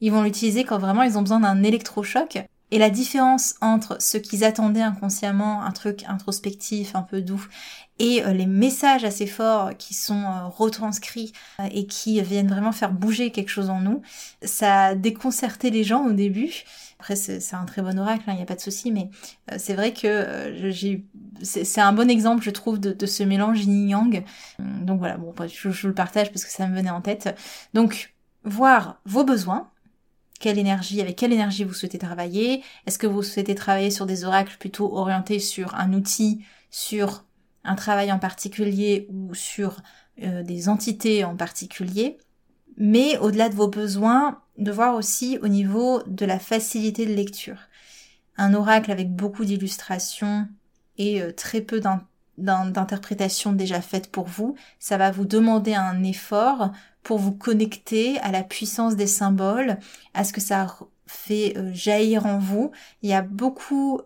ils 0.00 0.10
vont 0.10 0.22
l'utiliser 0.22 0.64
quand 0.64 0.78
vraiment 0.78 1.02
ils 1.02 1.18
ont 1.18 1.22
besoin 1.22 1.40
d'un 1.40 1.62
électrochoc. 1.62 2.44
Et 2.70 2.78
la 2.78 2.90
différence 2.90 3.54
entre 3.60 4.00
ce 4.00 4.16
qu'ils 4.16 4.44
attendaient 4.44 4.82
inconsciemment, 4.82 5.62
un 5.62 5.72
truc 5.72 6.04
introspectif, 6.06 6.94
un 6.94 7.02
peu 7.02 7.20
doux, 7.20 7.46
et 8.00 8.24
euh, 8.24 8.32
les 8.32 8.46
messages 8.46 9.04
assez 9.04 9.26
forts 9.26 9.76
qui 9.76 9.92
sont 9.92 10.22
euh, 10.22 10.46
retranscrits 10.46 11.32
euh, 11.60 11.68
et 11.70 11.86
qui 11.86 12.20
viennent 12.22 12.48
vraiment 12.48 12.72
faire 12.72 12.92
bouger 12.92 13.30
quelque 13.30 13.50
chose 13.50 13.68
en 13.70 13.80
nous, 13.80 14.02
ça 14.42 14.84
a 14.86 14.94
déconcerté 14.94 15.70
les 15.70 15.84
gens 15.84 16.06
au 16.06 16.12
début. 16.12 16.64
Après, 16.98 17.16
c'est 17.16 17.54
un 17.54 17.64
très 17.64 17.82
bon 17.82 17.98
oracle, 17.98 18.24
il 18.26 18.30
hein, 18.30 18.36
n'y 18.36 18.42
a 18.42 18.46
pas 18.46 18.56
de 18.56 18.60
souci, 18.60 18.92
mais 18.92 19.08
c'est 19.56 19.72
vrai 19.72 19.94
que 19.94 20.70
c'est 21.42 21.80
un 21.80 21.94
bon 21.94 22.10
exemple, 22.10 22.42
je 22.42 22.50
trouve, 22.50 22.78
de, 22.78 23.06
ce 23.06 23.22
mélange 23.22 23.64
yin-yang. 23.64 24.22
Donc 24.58 24.98
voilà, 24.98 25.16
bon, 25.16 25.34
je, 25.46 25.70
je 25.70 25.88
le 25.88 25.94
partage 25.94 26.30
parce 26.30 26.44
que 26.44 26.50
ça 26.50 26.66
me 26.66 26.76
venait 26.76 26.90
en 26.90 27.00
tête. 27.00 27.34
Donc, 27.72 28.14
voir 28.44 29.00
vos 29.06 29.24
besoins, 29.24 29.70
quelle 30.40 30.58
énergie, 30.58 31.00
avec 31.00 31.16
quelle 31.16 31.32
énergie 31.32 31.62
vous 31.62 31.74
souhaitez 31.74 31.98
travailler? 31.98 32.64
Est-ce 32.86 32.98
que 32.98 33.06
vous 33.06 33.22
souhaitez 33.22 33.54
travailler 33.54 33.92
sur 33.92 34.06
des 34.06 34.24
oracles 34.24 34.56
plutôt 34.58 34.96
orientés 34.96 35.38
sur 35.38 35.76
un 35.76 35.92
outil, 35.92 36.44
sur 36.70 37.24
un 37.62 37.76
travail 37.76 38.10
en 38.10 38.18
particulier 38.18 39.06
ou 39.10 39.34
sur 39.34 39.80
euh, 40.22 40.42
des 40.42 40.68
entités 40.68 41.24
en 41.24 41.36
particulier, 41.36 42.18
mais 42.76 43.18
au-delà 43.18 43.48
de 43.50 43.54
vos 43.54 43.68
besoins, 43.68 44.40
de 44.58 44.72
voir 44.72 44.94
aussi 44.94 45.38
au 45.42 45.48
niveau 45.48 46.02
de 46.06 46.26
la 46.26 46.38
facilité 46.38 47.06
de 47.06 47.12
lecture. 47.12 47.58
Un 48.36 48.54
oracle 48.54 48.90
avec 48.90 49.14
beaucoup 49.14 49.44
d'illustrations 49.44 50.48
et 50.96 51.22
euh, 51.22 51.32
très 51.32 51.60
peu 51.60 51.80
d'interprétation 52.40 53.52
déjà 53.52 53.80
faite 53.80 54.10
pour 54.10 54.26
vous. 54.26 54.54
Ça 54.78 54.96
va 54.96 55.10
vous 55.10 55.24
demander 55.24 55.74
un 55.74 56.02
effort 56.02 56.72
pour 57.02 57.18
vous 57.18 57.32
connecter 57.32 58.18
à 58.20 58.30
la 58.30 58.42
puissance 58.42 58.96
des 58.96 59.06
symboles, 59.06 59.78
à 60.14 60.24
ce 60.24 60.32
que 60.32 60.40
ça 60.40 60.66
fait 61.06 61.56
euh, 61.56 61.72
jaillir 61.72 62.26
en 62.26 62.38
vous. 62.38 62.72
Il 63.02 63.10
y 63.10 63.14
a 63.14 63.22
beaucoup 63.22 64.00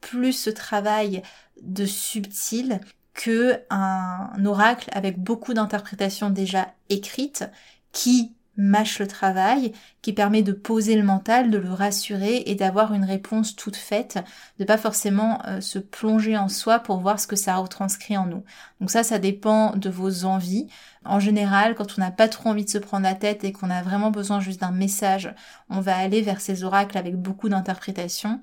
plus 0.00 0.32
ce 0.32 0.50
travail 0.50 1.22
de 1.62 1.84
subtil 1.84 2.80
que 3.14 3.60
un 3.70 4.44
oracle 4.44 4.88
avec 4.92 5.18
beaucoup 5.18 5.52
d'interprétations 5.52 6.30
déjà 6.30 6.72
écrites 6.88 7.44
qui 7.92 8.34
mâche 8.60 8.98
le 8.98 9.06
travail, 9.06 9.72
qui 10.02 10.12
permet 10.12 10.42
de 10.42 10.52
poser 10.52 10.96
le 10.96 11.02
mental, 11.02 11.50
de 11.50 11.58
le 11.58 11.72
rassurer 11.72 12.42
et 12.46 12.54
d'avoir 12.54 12.94
une 12.94 13.04
réponse 13.04 13.56
toute 13.56 13.76
faite, 13.76 14.18
de 14.58 14.64
pas 14.64 14.76
forcément 14.76 15.40
euh, 15.46 15.60
se 15.60 15.78
plonger 15.78 16.36
en 16.36 16.48
soi 16.48 16.78
pour 16.78 16.98
voir 16.98 17.18
ce 17.18 17.26
que 17.26 17.36
ça 17.36 17.56
retranscrit 17.56 18.16
en 18.16 18.26
nous. 18.26 18.44
Donc 18.80 18.90
ça, 18.90 19.02
ça 19.02 19.18
dépend 19.18 19.74
de 19.76 19.90
vos 19.90 20.24
envies. 20.24 20.68
En 21.04 21.20
général, 21.20 21.74
quand 21.74 21.98
on 21.98 22.02
n'a 22.02 22.10
pas 22.10 22.28
trop 22.28 22.50
envie 22.50 22.64
de 22.64 22.70
se 22.70 22.78
prendre 22.78 23.04
la 23.04 23.14
tête 23.14 23.44
et 23.44 23.52
qu'on 23.52 23.70
a 23.70 23.82
vraiment 23.82 24.10
besoin 24.10 24.40
juste 24.40 24.60
d'un 24.60 24.72
message, 24.72 25.34
on 25.70 25.80
va 25.80 25.96
aller 25.96 26.20
vers 26.20 26.40
ces 26.40 26.62
oracles 26.62 26.98
avec 26.98 27.16
beaucoup 27.16 27.48
d'interprétations. 27.48 28.40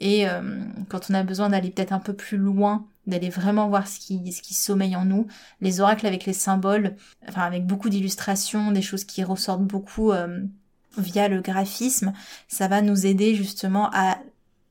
Et 0.00 0.28
euh, 0.28 0.60
quand 0.88 1.10
on 1.10 1.14
a 1.14 1.22
besoin 1.22 1.48
d'aller 1.48 1.70
peut-être 1.70 1.92
un 1.92 2.00
peu 2.00 2.12
plus 2.12 2.36
loin 2.36 2.86
d'aller 3.06 3.28
vraiment 3.28 3.68
voir 3.68 3.86
ce 3.86 3.98
qui, 3.98 4.32
ce 4.32 4.42
qui 4.42 4.54
sommeille 4.54 4.96
en 4.96 5.04
nous. 5.04 5.26
Les 5.60 5.80
oracles 5.80 6.06
avec 6.06 6.24
les 6.24 6.32
symboles, 6.32 6.96
enfin 7.28 7.42
avec 7.42 7.66
beaucoup 7.66 7.88
d'illustrations, 7.88 8.72
des 8.72 8.82
choses 8.82 9.04
qui 9.04 9.22
ressortent 9.24 9.64
beaucoup 9.64 10.12
euh, 10.12 10.40
via 10.98 11.28
le 11.28 11.40
graphisme, 11.40 12.12
ça 12.48 12.68
va 12.68 12.82
nous 12.82 13.06
aider 13.06 13.34
justement 13.34 13.90
à 13.92 14.18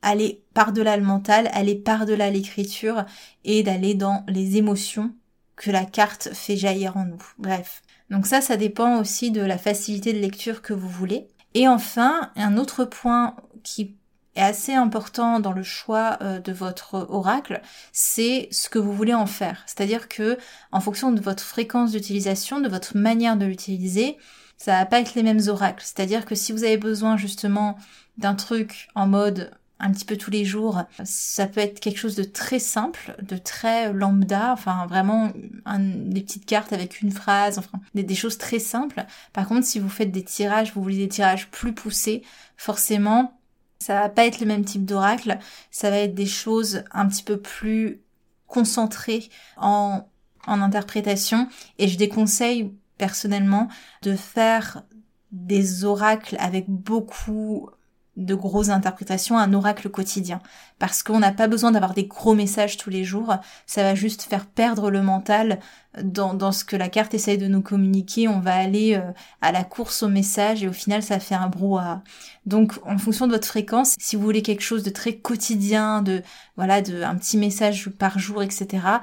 aller 0.02 0.44
par-delà 0.54 0.98
le 0.98 1.04
mental, 1.04 1.50
aller 1.54 1.76
par-delà 1.76 2.30
l'écriture 2.30 3.06
et 3.46 3.64
d'aller 3.64 3.96
dans 3.96 4.24
les 4.28 4.58
émotions 4.58 5.14
que 5.56 5.72
la 5.72 5.86
carte 5.86 6.30
fait 6.34 6.58
jaillir 6.58 6.98
en 6.98 7.06
nous. 7.06 7.24
Bref. 7.38 7.82
Donc 8.10 8.28
ça, 8.28 8.42
ça 8.42 8.58
dépend 8.58 9.00
aussi 9.00 9.32
de 9.32 9.42
la 9.42 9.58
facilité 9.58 10.14
de 10.14 10.20
lecture 10.20 10.62
que 10.62 10.74
vous 10.74 10.90
voulez. 10.90 11.28
Et 11.54 11.68
enfin, 11.68 12.32
un 12.36 12.58
autre 12.58 12.86
point 12.86 13.36
qui 13.64 13.96
est 14.36 14.42
assez 14.42 14.74
important 14.74 15.40
dans 15.40 15.52
le 15.52 15.64
choix 15.64 16.18
euh, 16.22 16.40
de 16.40 16.52
votre 16.52 17.08
oracle, 17.10 17.62
c'est 17.92 18.48
ce 18.52 18.70
que 18.70 18.80
vous 18.80 18.94
voulez 18.94 19.14
en 19.14 19.26
faire. 19.26 19.64
C'est-à-dire 19.66 20.10
que 20.10 20.38
en 20.72 20.80
fonction 20.80 21.12
de 21.12 21.22
votre 21.22 21.44
fréquence 21.44 21.92
d'utilisation, 21.92 22.60
de 22.60 22.70
votre 22.70 22.98
manière 22.98 23.38
de 23.38 23.46
l'utiliser, 23.46 24.18
ça 24.58 24.78
va 24.80 24.86
pas 24.86 25.02
être 25.02 25.16
les 25.16 25.24
mêmes 25.24 25.42
oracles. 25.48 25.84
C'est-à-dire 25.84 26.26
que 26.26 26.36
si 26.36 26.52
vous 26.52 26.64
avez 26.64 26.78
besoin 26.78 27.18
justement 27.18 27.78
d'un 28.18 28.36
truc 28.36 28.88
en 28.96 29.08
mode 29.08 29.52
un 29.80 29.92
petit 29.92 30.06
peu 30.06 30.16
tous 30.16 30.32
les 30.32 30.46
jours, 30.46 30.84
ça 31.04 31.46
peut 31.46 31.60
être 31.60 31.82
quelque 31.82 32.00
chose 32.00 32.16
de 32.16 32.24
très 32.24 32.60
simple, 32.60 33.16
de 33.22 33.36
très 33.36 33.92
lambda, 33.92 34.54
enfin 34.54 34.86
vraiment 34.88 35.34
des 35.76 36.22
petites 36.22 36.46
cartes 36.46 36.72
avec 36.72 37.02
une 37.02 37.12
phrase, 37.12 37.58
enfin 37.58 37.82
des, 37.94 38.04
des 38.04 38.16
choses 38.16 38.38
très 38.38 38.60
simples. 38.60 39.06
Par 39.34 39.48
contre, 39.48 39.66
si 39.66 39.80
vous 39.80 39.90
faites 39.90 40.12
des 40.12 40.24
tirages, 40.24 40.74
vous 40.74 40.82
voulez 40.82 40.98
des 40.98 41.10
tirages 41.10 41.50
plus 41.50 41.74
poussés, 41.74 42.24
forcément 42.56 43.38
ça 43.84 44.00
va 44.00 44.10
pas 44.10 44.26
être 44.26 44.40
le 44.40 44.46
même 44.46 44.64
type 44.64 44.86
d'oracle, 44.86 45.38
ça 45.70 45.90
va 45.90 45.98
être 45.98 46.16
des 46.16 46.26
choses 46.26 46.84
un 46.92 47.08
petit 47.08 47.24
peu 47.24 47.38
plus 47.38 48.02
concentrées 48.48 49.30
en, 49.58 50.08
en 50.48 50.62
interprétation. 50.62 51.48
Et 51.80 51.88
je 51.88 51.98
déconseille 51.98 52.72
personnellement 52.98 53.68
de 54.02 54.16
faire 54.16 54.84
des 55.32 55.84
oracles 55.84 56.38
avec 56.40 56.70
beaucoup 56.70 57.70
de 58.16 58.36
grosses 58.36 58.70
interprétations, 58.70 59.38
un 59.38 59.54
oracle 59.54 59.90
quotidien. 59.90 60.42
Parce 60.78 61.02
qu'on 61.02 61.20
n'a 61.20 61.32
pas 61.32 61.48
besoin 61.48 61.72
d'avoir 61.72 61.94
des 61.94 62.06
gros 62.06 62.36
messages 62.36 62.78
tous 62.78 62.90
les 62.90 63.04
jours, 63.04 63.36
ça 63.66 63.84
va 63.84 63.96
juste 63.96 64.24
faire 64.24 64.46
perdre 64.46 64.92
le 64.92 65.02
mental 65.02 65.60
dans, 66.02 66.34
dans 66.34 66.52
ce 66.52 66.64
que 66.64 66.76
la 66.76 66.90
carte 66.90 67.14
essaye 67.14 67.38
de 67.38 67.48
nous 67.48 67.62
communiquer. 67.62 68.28
On 68.28 68.40
va 68.40 68.56
aller 68.56 68.96
euh, 68.96 69.12
à 69.42 69.52
la 69.52 69.64
course 69.64 70.04
au 70.04 70.10
message 70.10 70.64
et 70.64 70.68
au 70.68 70.74
final 70.74 71.02
ça 71.02 71.20
fait 71.20 71.36
un 71.36 71.48
brouhaha. 71.48 72.04
Donc 72.46 72.74
en 72.86 72.98
fonction 72.98 73.28
de 73.28 73.32
votre 73.32 73.48
fréquence, 73.48 73.96
si 74.00 74.16
vous 74.16 74.24
voulez 74.24 74.42
quelque 74.42 74.64
chose 74.64 74.84
de 74.84 74.90
très 74.90 75.16
quotidien, 75.16 76.02
de 76.02 76.22
voilà, 76.56 76.82
de 76.82 77.02
un 77.02 77.16
petit 77.16 77.38
message 77.38 77.90
par 77.90 78.20
jour, 78.20 78.44
etc 78.44 79.00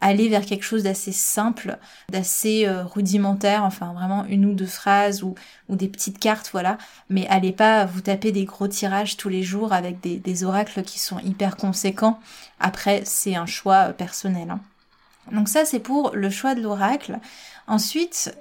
aller 0.00 0.28
vers 0.28 0.44
quelque 0.44 0.64
chose 0.64 0.82
d'assez 0.82 1.12
simple, 1.12 1.78
d'assez 2.10 2.66
euh, 2.66 2.84
rudimentaire, 2.84 3.64
enfin 3.64 3.92
vraiment 3.94 4.24
une 4.26 4.44
ou 4.46 4.54
deux 4.54 4.66
phrases 4.66 5.22
ou, 5.22 5.34
des 5.68 5.88
petites 5.88 6.18
cartes, 6.18 6.50
voilà. 6.52 6.78
Mais 7.08 7.26
allez 7.28 7.52
pas 7.52 7.86
vous 7.86 8.02
taper 8.02 8.30
des 8.30 8.44
gros 8.44 8.68
tirages 8.68 9.16
tous 9.16 9.28
les 9.28 9.42
jours 9.42 9.72
avec 9.72 10.00
des, 10.00 10.44
oracles 10.44 10.82
qui 10.82 10.98
sont 10.98 11.18
hyper 11.20 11.56
conséquents. 11.56 12.20
Après, 12.60 13.02
c'est 13.04 13.34
un 13.34 13.46
choix 13.46 13.88
euh, 13.88 13.92
personnel. 13.92 14.50
Hein. 14.50 14.60
Donc 15.32 15.48
ça, 15.48 15.64
c'est 15.64 15.80
pour 15.80 16.10
le 16.14 16.28
choix 16.30 16.54
de 16.54 16.60
l'oracle. 16.60 17.18
Ensuite, 17.66 18.36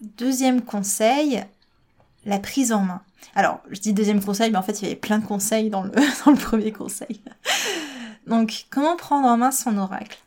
deuxième 0.00 0.62
conseil, 0.62 1.44
la 2.24 2.38
prise 2.38 2.72
en 2.72 2.80
main. 2.80 3.02
Alors, 3.34 3.60
je 3.70 3.80
dis 3.80 3.92
deuxième 3.92 4.24
conseil, 4.24 4.50
mais 4.50 4.58
en 4.58 4.62
fait, 4.62 4.80
il 4.80 4.84
y 4.84 4.86
avait 4.86 4.96
plein 4.96 5.18
de 5.18 5.26
conseils 5.26 5.70
dans 5.70 5.82
le 5.82 5.90
premier 6.40 6.72
conseil. 6.72 7.20
Donc, 8.26 8.66
comment 8.70 8.96
prendre 8.96 9.28
en 9.28 9.36
main 9.36 9.50
son 9.50 9.76
oracle? 9.78 10.18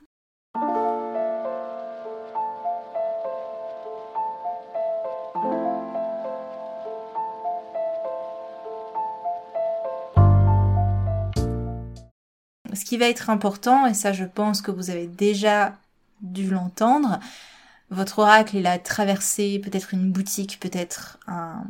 Ce 12.76 12.86
qui 12.86 12.98
va 12.98 13.08
être 13.08 13.30
important, 13.30 13.86
et 13.86 13.94
ça 13.94 14.14
je 14.14 14.26
pense 14.26 14.62
que 14.62 14.72
vous 14.72 14.90
avez 14.90 15.08
déjà 15.08 15.74
dû 16.22 16.50
l'entendre, 16.50 17.20
votre 17.90 18.20
oracle, 18.20 18.58
il 18.58 18.68
a 18.68 18.80
traversé 18.80 19.60
peut-être 19.60 19.94
une 19.94 20.12
boutique, 20.12 20.60
peut-être 20.60 21.20
un, 21.28 21.64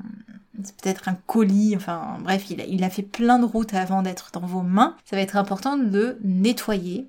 peut-être 0.82 1.10
un 1.10 1.18
colis, 1.28 1.76
enfin 1.76 2.18
bref, 2.22 2.50
il 2.50 2.84
a, 2.84 2.90
fait 2.90 3.04
plein 3.04 3.40
de 3.40 3.46
routes 3.46 3.74
avant 3.74 4.02
d'être 4.02 4.30
dans 4.32 4.46
vos 4.46 4.62
mains. 4.62 4.96
Ça 5.06 5.16
va 5.16 5.22
être 5.22 5.36
important 5.36 5.78
de 5.78 6.18
nettoyer, 6.24 7.08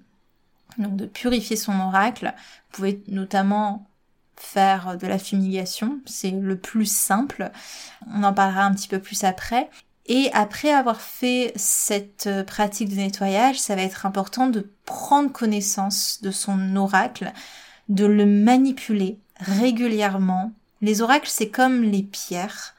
donc 0.78 0.96
de 0.96 1.06
purifier 1.06 1.56
son 1.56 1.78
oracle. 1.78 2.34
Vous 2.70 2.76
pouvez 2.76 3.02
notamment 3.08 3.86
faire 4.36 4.98
de 4.98 5.06
la 5.06 5.18
fumigation, 5.18 6.00
c'est 6.04 6.32
le 6.32 6.58
plus 6.58 6.86
simple. 6.86 7.50
On 8.12 8.22
en 8.24 8.34
parlera 8.34 8.64
un 8.64 8.74
petit 8.74 8.88
peu 8.88 8.98
plus 8.98 9.24
après. 9.24 9.70
Et 10.08 10.30
après 10.32 10.70
avoir 10.70 11.00
fait 11.00 11.52
cette 11.56 12.28
euh, 12.28 12.44
pratique 12.44 12.90
de 12.90 12.96
nettoyage, 12.96 13.58
ça 13.58 13.74
va 13.74 13.82
être 13.82 14.06
important 14.06 14.46
de 14.46 14.70
prendre 14.84 15.32
connaissance 15.32 16.20
de 16.22 16.30
son 16.30 16.76
oracle, 16.76 17.32
de 17.88 18.04
le 18.06 18.24
manipuler 18.24 19.18
régulièrement. 19.38 20.52
Les 20.80 21.02
oracles, 21.02 21.28
c'est 21.28 21.48
comme 21.48 21.82
les 21.82 22.02
pierres. 22.02 22.74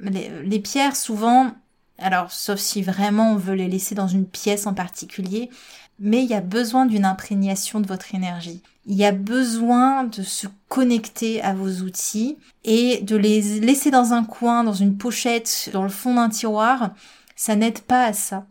Les, 0.00 0.60
pierres, 0.60 0.96
souvent, 0.96 1.52
alors 1.98 2.32
sauf 2.32 2.58
si 2.58 2.82
vraiment 2.82 3.32
on 3.32 3.36
veut 3.36 3.54
les 3.54 3.68
laisser 3.68 3.94
dans 3.94 4.08
une 4.08 4.26
pièce 4.26 4.66
en 4.66 4.72
particulier, 4.72 5.50
mais 5.98 6.22
il 6.22 6.30
y 6.30 6.34
a 6.34 6.40
besoin 6.40 6.86
d'une 6.86 7.04
imprégnation 7.04 7.80
de 7.80 7.86
votre 7.86 8.14
énergie. 8.14 8.62
Il 8.90 8.96
y 8.96 9.04
a 9.04 9.12
besoin 9.12 10.02
de 10.02 10.24
se 10.24 10.48
connecter 10.68 11.40
à 11.42 11.54
vos 11.54 11.84
outils 11.84 12.36
et 12.64 13.00
de 13.02 13.14
les 13.14 13.60
laisser 13.60 13.92
dans 13.92 14.14
un 14.14 14.24
coin, 14.24 14.64
dans 14.64 14.72
une 14.72 14.96
pochette, 14.96 15.70
dans 15.72 15.84
le 15.84 15.88
fond 15.88 16.14
d'un 16.14 16.28
tiroir. 16.28 16.90
Ça 17.36 17.54
n'aide 17.54 17.82
pas 17.82 18.06
à 18.06 18.12
ça. 18.12 18.46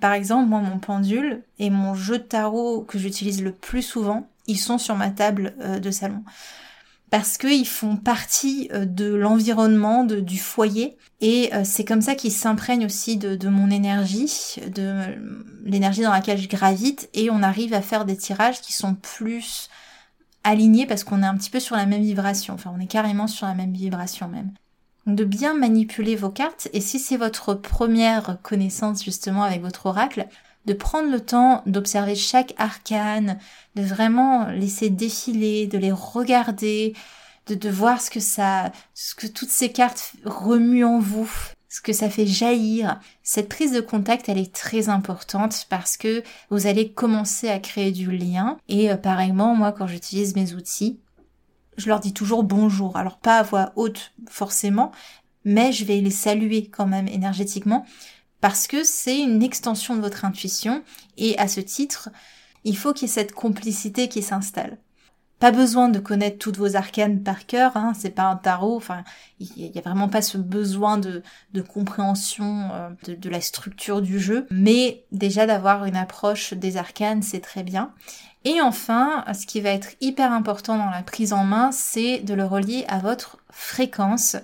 Par 0.00 0.12
exemple, 0.12 0.48
moi, 0.48 0.60
mon 0.60 0.78
pendule 0.78 1.42
et 1.58 1.68
mon 1.68 1.94
jeu 1.94 2.18
de 2.18 2.22
tarot 2.22 2.82
que 2.82 2.96
j'utilise 2.96 3.42
le 3.42 3.50
plus 3.50 3.82
souvent, 3.82 4.28
ils 4.46 4.56
sont 4.56 4.78
sur 4.78 4.94
ma 4.94 5.10
table 5.10 5.52
euh, 5.60 5.80
de 5.80 5.90
salon 5.90 6.22
parce 7.12 7.36
qu'ils 7.36 7.68
font 7.68 7.96
partie 7.96 8.70
euh, 8.72 8.86
de 8.86 9.12
l'environnement, 9.12 10.02
du 10.02 10.38
foyer, 10.38 10.96
et 11.20 11.50
euh, 11.52 11.60
c'est 11.62 11.84
comme 11.84 12.00
ça 12.00 12.14
qu'ils 12.14 12.32
s'imprègnent 12.32 12.86
aussi 12.86 13.18
de, 13.18 13.48
mon 13.50 13.70
énergie, 13.70 14.56
de 14.74 14.94
l'énergie 15.62 16.00
dans 16.00 16.10
laquelle 16.10 16.38
je 16.38 16.48
gravite, 16.48 17.10
et 17.12 17.28
on 17.28 17.42
arrive 17.42 17.74
à 17.74 17.82
faire 17.82 18.06
des 18.06 18.16
tirages 18.16 18.62
qui 18.62 18.72
sont 18.72 18.94
plus 18.94 19.68
alignés 20.42 20.86
parce 20.86 21.04
qu'on 21.04 21.22
est 21.22 21.26
un 21.26 21.36
petit 21.36 21.50
peu 21.50 21.60
sur 21.60 21.76
la 21.76 21.84
même 21.84 22.00
vibration, 22.00 22.54
enfin 22.54 22.72
on 22.74 22.80
est 22.80 22.86
carrément 22.86 23.26
sur 23.26 23.46
la 23.46 23.54
même 23.54 23.74
vibration 23.74 24.26
même. 24.28 24.50
Donc 25.04 25.16
de 25.16 25.24
bien 25.24 25.52
manipuler 25.52 26.16
vos 26.16 26.30
cartes, 26.30 26.68
et 26.72 26.80
si 26.80 26.98
c'est 26.98 27.18
votre 27.18 27.52
première 27.52 28.38
connaissance 28.42 29.04
justement 29.04 29.42
avec 29.42 29.60
votre 29.60 29.84
oracle, 29.84 30.28
de 30.66 30.72
prendre 30.72 31.10
le 31.10 31.20
temps 31.20 31.62
d'observer 31.66 32.14
chaque 32.14 32.54
arcane, 32.56 33.38
de 33.74 33.82
vraiment 33.82 34.46
laisser 34.48 34.90
défiler, 34.90 35.66
de 35.66 35.78
les 35.78 35.92
regarder, 35.92 36.94
de, 37.46 37.54
de 37.54 37.68
voir 37.68 38.00
ce 38.00 38.10
que 38.10 38.20
ça, 38.20 38.70
ce 38.94 39.14
que 39.14 39.26
toutes 39.26 39.50
ces 39.50 39.72
cartes 39.72 40.12
remuent 40.24 40.84
en 40.84 40.98
vous, 40.98 41.30
ce 41.68 41.80
que 41.80 41.92
ça 41.92 42.10
fait 42.10 42.26
jaillir. 42.26 43.00
Cette 43.22 43.48
prise 43.48 43.72
de 43.72 43.80
contact, 43.80 44.28
elle 44.28 44.38
est 44.38 44.54
très 44.54 44.88
importante 44.88 45.66
parce 45.70 45.96
que 45.96 46.22
vous 46.50 46.66
allez 46.66 46.92
commencer 46.92 47.48
à 47.48 47.58
créer 47.58 47.92
du 47.92 48.10
lien. 48.10 48.58
Et 48.68 48.90
euh, 48.90 48.96
pareillement, 48.96 49.54
moi, 49.54 49.72
quand 49.72 49.86
j'utilise 49.86 50.36
mes 50.36 50.52
outils, 50.52 51.00
je 51.78 51.88
leur 51.88 52.00
dis 52.00 52.12
toujours 52.12 52.44
bonjour. 52.44 52.96
Alors 52.96 53.18
pas 53.18 53.38
à 53.38 53.42
voix 53.42 53.72
haute 53.76 54.12
forcément, 54.28 54.92
mais 55.44 55.72
je 55.72 55.84
vais 55.84 56.00
les 56.00 56.10
saluer 56.10 56.68
quand 56.68 56.86
même 56.86 57.08
énergétiquement 57.08 57.86
parce 58.42 58.66
que 58.66 58.82
c'est 58.82 59.20
une 59.20 59.42
extension 59.42 59.96
de 59.96 60.00
votre 60.00 60.26
intuition 60.26 60.82
et 61.16 61.38
à 61.38 61.46
ce 61.46 61.60
titre, 61.60 62.10
il 62.64 62.76
faut 62.76 62.92
qu'il 62.92 63.08
y 63.08 63.10
ait 63.10 63.14
cette 63.14 63.32
complicité 63.32 64.08
qui 64.08 64.20
s'installe. 64.20 64.78
Pas 65.38 65.52
besoin 65.52 65.88
de 65.88 66.00
connaître 66.00 66.38
toutes 66.38 66.56
vos 66.56 66.74
arcanes 66.74 67.22
par 67.22 67.46
cœur, 67.46 67.76
hein, 67.76 67.92
c'est 67.96 68.10
pas 68.10 68.24
un 68.24 68.36
tarot, 68.36 68.76
enfin, 68.76 69.04
il 69.38 69.70
n'y 69.70 69.78
a 69.78 69.80
vraiment 69.80 70.08
pas 70.08 70.22
ce 70.22 70.38
besoin 70.38 70.98
de, 70.98 71.22
compréhension 71.72 72.68
euh, 72.72 72.90
de, 73.04 73.14
de, 73.14 73.30
la 73.30 73.40
structure 73.40 74.02
du 74.02 74.18
jeu, 74.18 74.46
mais 74.50 75.04
déjà 75.12 75.46
d'avoir 75.46 75.84
une 75.84 75.96
approche 75.96 76.52
des 76.52 76.76
arcanes, 76.76 77.22
c'est 77.22 77.40
très 77.40 77.62
bien. 77.62 77.92
Et 78.44 78.60
enfin, 78.60 79.24
ce 79.34 79.46
qui 79.46 79.60
va 79.60 79.70
être 79.70 79.90
hyper 80.00 80.32
important 80.32 80.76
dans 80.78 80.90
la 80.90 81.02
prise 81.02 81.32
en 81.32 81.44
main, 81.44 81.70
c'est 81.70 82.18
de 82.18 82.34
le 82.34 82.44
relier 82.44 82.84
à 82.88 82.98
votre 82.98 83.38
fréquence. 83.50 84.36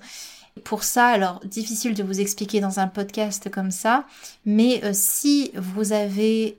Pour 0.65 0.85
ça, 0.85 1.07
alors 1.09 1.41
difficile 1.45 1.95
de 1.95 2.03
vous 2.03 2.21
expliquer 2.21 2.61
dans 2.61 2.81
un 2.81 2.89
podcast 2.89 3.51
comme 3.51 3.71
ça, 3.71 4.05
mais 4.47 4.83
euh, 4.85 4.91
si 4.93 5.51
vous 5.55 5.93
avez 5.93 6.59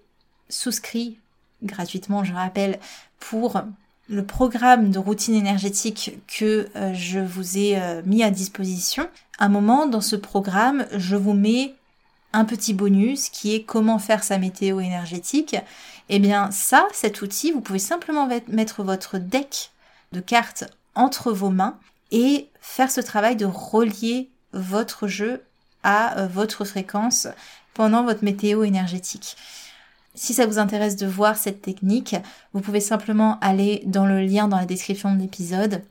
souscrit 0.49 1.17
gratuitement, 1.63 2.23
je 2.23 2.33
rappelle, 2.33 2.79
pour 3.19 3.61
le 4.09 4.25
programme 4.25 4.89
de 4.89 4.99
routine 4.99 5.35
énergétique 5.35 6.17
que 6.27 6.67
euh, 6.75 6.93
je 6.93 7.19
vous 7.19 7.57
ai 7.57 7.79
euh, 7.79 8.01
mis 8.05 8.23
à 8.23 8.31
disposition, 8.31 9.07
un 9.37 9.49
moment 9.49 9.85
dans 9.85 10.01
ce 10.01 10.15
programme, 10.15 10.85
je 10.95 11.15
vous 11.15 11.33
mets 11.33 11.75
un 12.33 12.45
petit 12.45 12.73
bonus 12.73 13.29
qui 13.29 13.55
est 13.55 13.63
comment 13.63 13.99
faire 13.99 14.23
sa 14.23 14.37
météo 14.37 14.79
énergétique. 14.79 15.55
Eh 16.09 16.19
bien 16.19 16.51
ça, 16.51 16.87
cet 16.93 17.21
outil, 17.21 17.51
vous 17.51 17.61
pouvez 17.61 17.79
simplement 17.79 18.27
mettre 18.47 18.83
votre 18.83 19.17
deck 19.17 19.71
de 20.11 20.19
cartes 20.19 20.65
entre 20.95 21.31
vos 21.31 21.49
mains 21.49 21.77
et 22.11 22.49
faire 22.59 22.91
ce 22.91 23.01
travail 23.01 23.35
de 23.35 23.45
relier 23.45 24.29
votre 24.53 25.07
jeu 25.07 25.43
à 25.83 26.19
euh, 26.19 26.27
votre 26.27 26.65
fréquence 26.65 27.27
pendant 27.73 28.03
votre 28.03 28.23
météo 28.23 28.63
énergétique. 28.63 29.37
Si 30.15 30.33
ça 30.33 30.45
vous 30.45 30.59
intéresse 30.59 30.95
de 30.95 31.07
voir 31.07 31.37
cette 31.37 31.61
technique, 31.61 32.15
vous 32.53 32.61
pouvez 32.61 32.81
simplement 32.81 33.39
aller 33.39 33.83
dans 33.85 34.05
le 34.05 34.21
lien 34.21 34.47
dans 34.47 34.57
la 34.57 34.65
description 34.65 35.13
de 35.13 35.21
l'épisode 35.21 35.83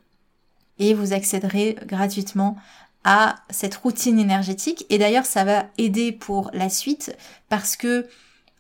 et 0.79 0.93
vous 0.93 1.13
accéderez 1.13 1.77
gratuitement 1.87 2.57
à 3.05 3.37
cette 3.49 3.77
routine 3.77 4.19
énergétique. 4.19 4.85
Et 4.91 4.99
d'ailleurs, 4.99 5.25
ça 5.25 5.45
va 5.45 5.67
aider 5.79 6.13
pour 6.13 6.51
la 6.53 6.69
suite 6.69 7.17
parce 7.49 7.77
que 7.77 8.07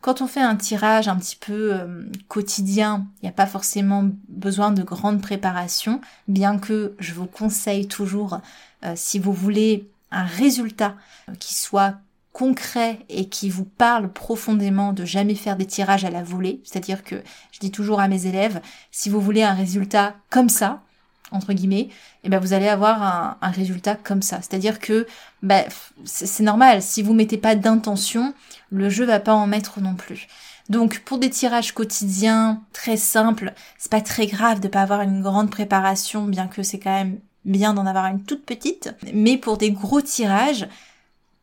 quand 0.00 0.20
on 0.20 0.26
fait 0.26 0.40
un 0.40 0.56
tirage 0.56 1.08
un 1.08 1.16
petit 1.16 1.36
peu 1.36 1.74
euh, 1.74 2.04
quotidien, 2.28 3.06
il 3.20 3.26
n'y 3.26 3.28
a 3.28 3.32
pas 3.32 3.46
forcément 3.46 4.08
besoin 4.28 4.70
de 4.70 4.82
grande 4.82 5.20
préparation, 5.20 6.00
bien 6.28 6.58
que 6.58 6.94
je 6.98 7.14
vous 7.14 7.26
conseille 7.26 7.88
toujours, 7.88 8.40
euh, 8.84 8.92
si 8.94 9.18
vous 9.18 9.32
voulez 9.32 9.88
un 10.10 10.24
résultat 10.24 10.94
qui 11.38 11.54
soit 11.54 11.96
concret 12.32 13.00
et 13.08 13.28
qui 13.28 13.50
vous 13.50 13.64
parle 13.64 14.12
profondément 14.12 14.92
de 14.92 15.04
jamais 15.04 15.34
faire 15.34 15.56
des 15.56 15.66
tirages 15.66 16.04
à 16.04 16.10
la 16.10 16.22
volée. 16.22 16.60
C'est-à-dire 16.64 17.02
que 17.02 17.16
je 17.50 17.58
dis 17.58 17.72
toujours 17.72 18.00
à 18.00 18.06
mes 18.06 18.26
élèves, 18.26 18.60
si 18.92 19.10
vous 19.10 19.20
voulez 19.20 19.42
un 19.42 19.54
résultat 19.54 20.14
comme 20.30 20.48
ça, 20.48 20.82
entre 21.30 21.52
guillemets, 21.52 21.88
eh 22.24 22.28
ben 22.28 22.38
vous 22.38 22.52
allez 22.52 22.68
avoir 22.68 23.02
un, 23.40 23.50
résultat 23.50 23.94
comme 23.96 24.22
ça. 24.22 24.38
C'est-à-dire 24.38 24.78
que 24.78 25.06
ben, 25.42 25.64
c'est 26.04 26.42
normal, 26.42 26.82
si 26.82 27.02
vous 27.02 27.14
mettez 27.14 27.38
pas 27.38 27.54
d'intention, 27.54 28.34
le 28.70 28.88
jeu 28.88 29.04
va 29.04 29.20
pas 29.20 29.34
en 29.34 29.46
mettre 29.46 29.80
non 29.80 29.94
plus. 29.94 30.28
Donc 30.68 31.00
pour 31.04 31.18
des 31.18 31.30
tirages 31.30 31.72
quotidiens 31.72 32.62
très 32.72 32.96
simples, 32.96 33.52
c'est 33.78 33.90
pas 33.90 34.00
très 34.00 34.26
grave 34.26 34.60
de 34.60 34.68
pas 34.68 34.82
avoir 34.82 35.00
une 35.00 35.22
grande 35.22 35.50
préparation, 35.50 36.26
bien 36.26 36.46
que 36.46 36.62
c'est 36.62 36.78
quand 36.78 36.94
même 36.94 37.18
bien 37.44 37.72
d'en 37.72 37.86
avoir 37.86 38.06
une 38.06 38.22
toute 38.22 38.44
petite. 38.44 38.94
Mais 39.14 39.38
pour 39.38 39.56
des 39.56 39.70
gros 39.70 40.02
tirages, 40.02 40.68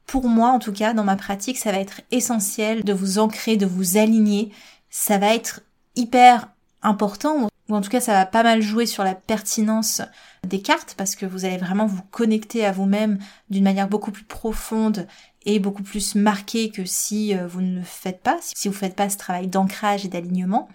pour 0.05 0.27
moi, 0.27 0.49
en 0.49 0.59
tout 0.59 0.71
cas, 0.71 0.93
dans 0.93 1.03
ma 1.03 1.15
pratique, 1.15 1.57
ça 1.57 1.71
va 1.71 1.79
être 1.79 2.01
essentiel 2.11 2.83
de 2.83 2.93
vous 2.93 3.17
ancrer, 3.17 3.57
de 3.57 3.65
vous 3.65 3.97
aligner. 3.97 4.51
Ça 4.89 5.17
va 5.17 5.33
être 5.33 5.61
hyper 5.95 6.49
important, 6.85 7.49
ou 7.69 7.75
en 7.75 7.81
tout 7.81 7.89
cas, 7.89 7.99
ça 7.99 8.13
va 8.13 8.25
pas 8.25 8.43
mal 8.43 8.61
jouer 8.61 8.85
sur 8.85 9.03
la 9.03 9.15
pertinence 9.15 10.01
des 10.43 10.61
cartes, 10.61 10.95
parce 10.97 11.15
que 11.15 11.25
vous 11.25 11.45
allez 11.45 11.57
vraiment 11.57 11.87
vous 11.87 12.03
connecter 12.11 12.65
à 12.65 12.71
vous-même 12.71 13.19
d'une 13.49 13.63
manière 13.63 13.87
beaucoup 13.87 14.11
plus 14.11 14.23
profonde 14.23 15.07
et 15.45 15.59
beaucoup 15.59 15.83
plus 15.83 16.15
marquée 16.15 16.69
que 16.69 16.85
si 16.85 17.35
euh, 17.35 17.47
vous 17.47 17.61
ne 17.61 17.77
le 17.77 17.83
faites 17.83 18.21
pas, 18.21 18.37
si 18.41 18.67
vous 18.67 18.73
ne 18.73 18.79
faites 18.79 18.95
pas 18.95 19.09
ce 19.09 19.17
travail 19.17 19.47
d'ancrage 19.47 20.05
et 20.05 20.07
d'alignement. 20.07 20.69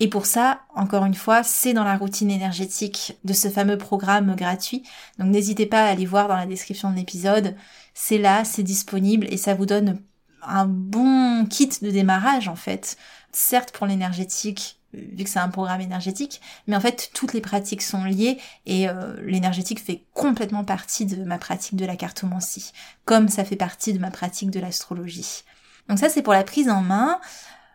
Et 0.00 0.08
pour 0.08 0.26
ça, 0.26 0.62
encore 0.74 1.04
une 1.04 1.14
fois, 1.14 1.42
c'est 1.42 1.74
dans 1.74 1.84
la 1.84 1.96
routine 1.96 2.30
énergétique 2.30 3.18
de 3.24 3.32
ce 3.32 3.48
fameux 3.48 3.78
programme 3.78 4.34
gratuit. 4.34 4.82
Donc 5.18 5.28
n'hésitez 5.28 5.66
pas 5.66 5.84
à 5.84 5.90
aller 5.90 6.06
voir 6.06 6.26
dans 6.26 6.36
la 6.36 6.46
description 6.46 6.90
de 6.90 6.96
l'épisode. 6.96 7.54
C'est 7.94 8.18
là, 8.18 8.44
c'est 8.44 8.64
disponible 8.64 9.26
et 9.30 9.36
ça 9.36 9.54
vous 9.54 9.66
donne 9.66 10.00
un 10.42 10.66
bon 10.66 11.46
kit 11.46 11.70
de 11.80 11.90
démarrage 11.90 12.48
en 12.48 12.56
fait. 12.56 12.96
Certes 13.30 13.70
pour 13.70 13.86
l'énergétique, 13.86 14.80
vu 14.92 15.24
que 15.24 15.30
c'est 15.30 15.38
un 15.38 15.48
programme 15.48 15.80
énergétique, 15.80 16.40
mais 16.66 16.76
en 16.76 16.80
fait 16.80 17.10
toutes 17.14 17.32
les 17.32 17.40
pratiques 17.40 17.82
sont 17.82 18.04
liées 18.04 18.38
et 18.66 18.88
euh, 18.88 19.16
l'énergétique 19.22 19.82
fait 19.82 20.04
complètement 20.14 20.64
partie 20.64 21.06
de 21.06 21.24
ma 21.24 21.38
pratique 21.38 21.76
de 21.76 21.86
la 21.86 21.96
cartomancie, 21.96 22.72
comme 23.04 23.28
ça 23.28 23.44
fait 23.44 23.56
partie 23.56 23.92
de 23.92 23.98
ma 23.98 24.10
pratique 24.10 24.50
de 24.50 24.60
l'astrologie. 24.60 25.44
Donc 25.88 25.98
ça 25.98 26.08
c'est 26.08 26.22
pour 26.22 26.32
la 26.32 26.44
prise 26.44 26.68
en 26.68 26.82
main. 26.82 27.20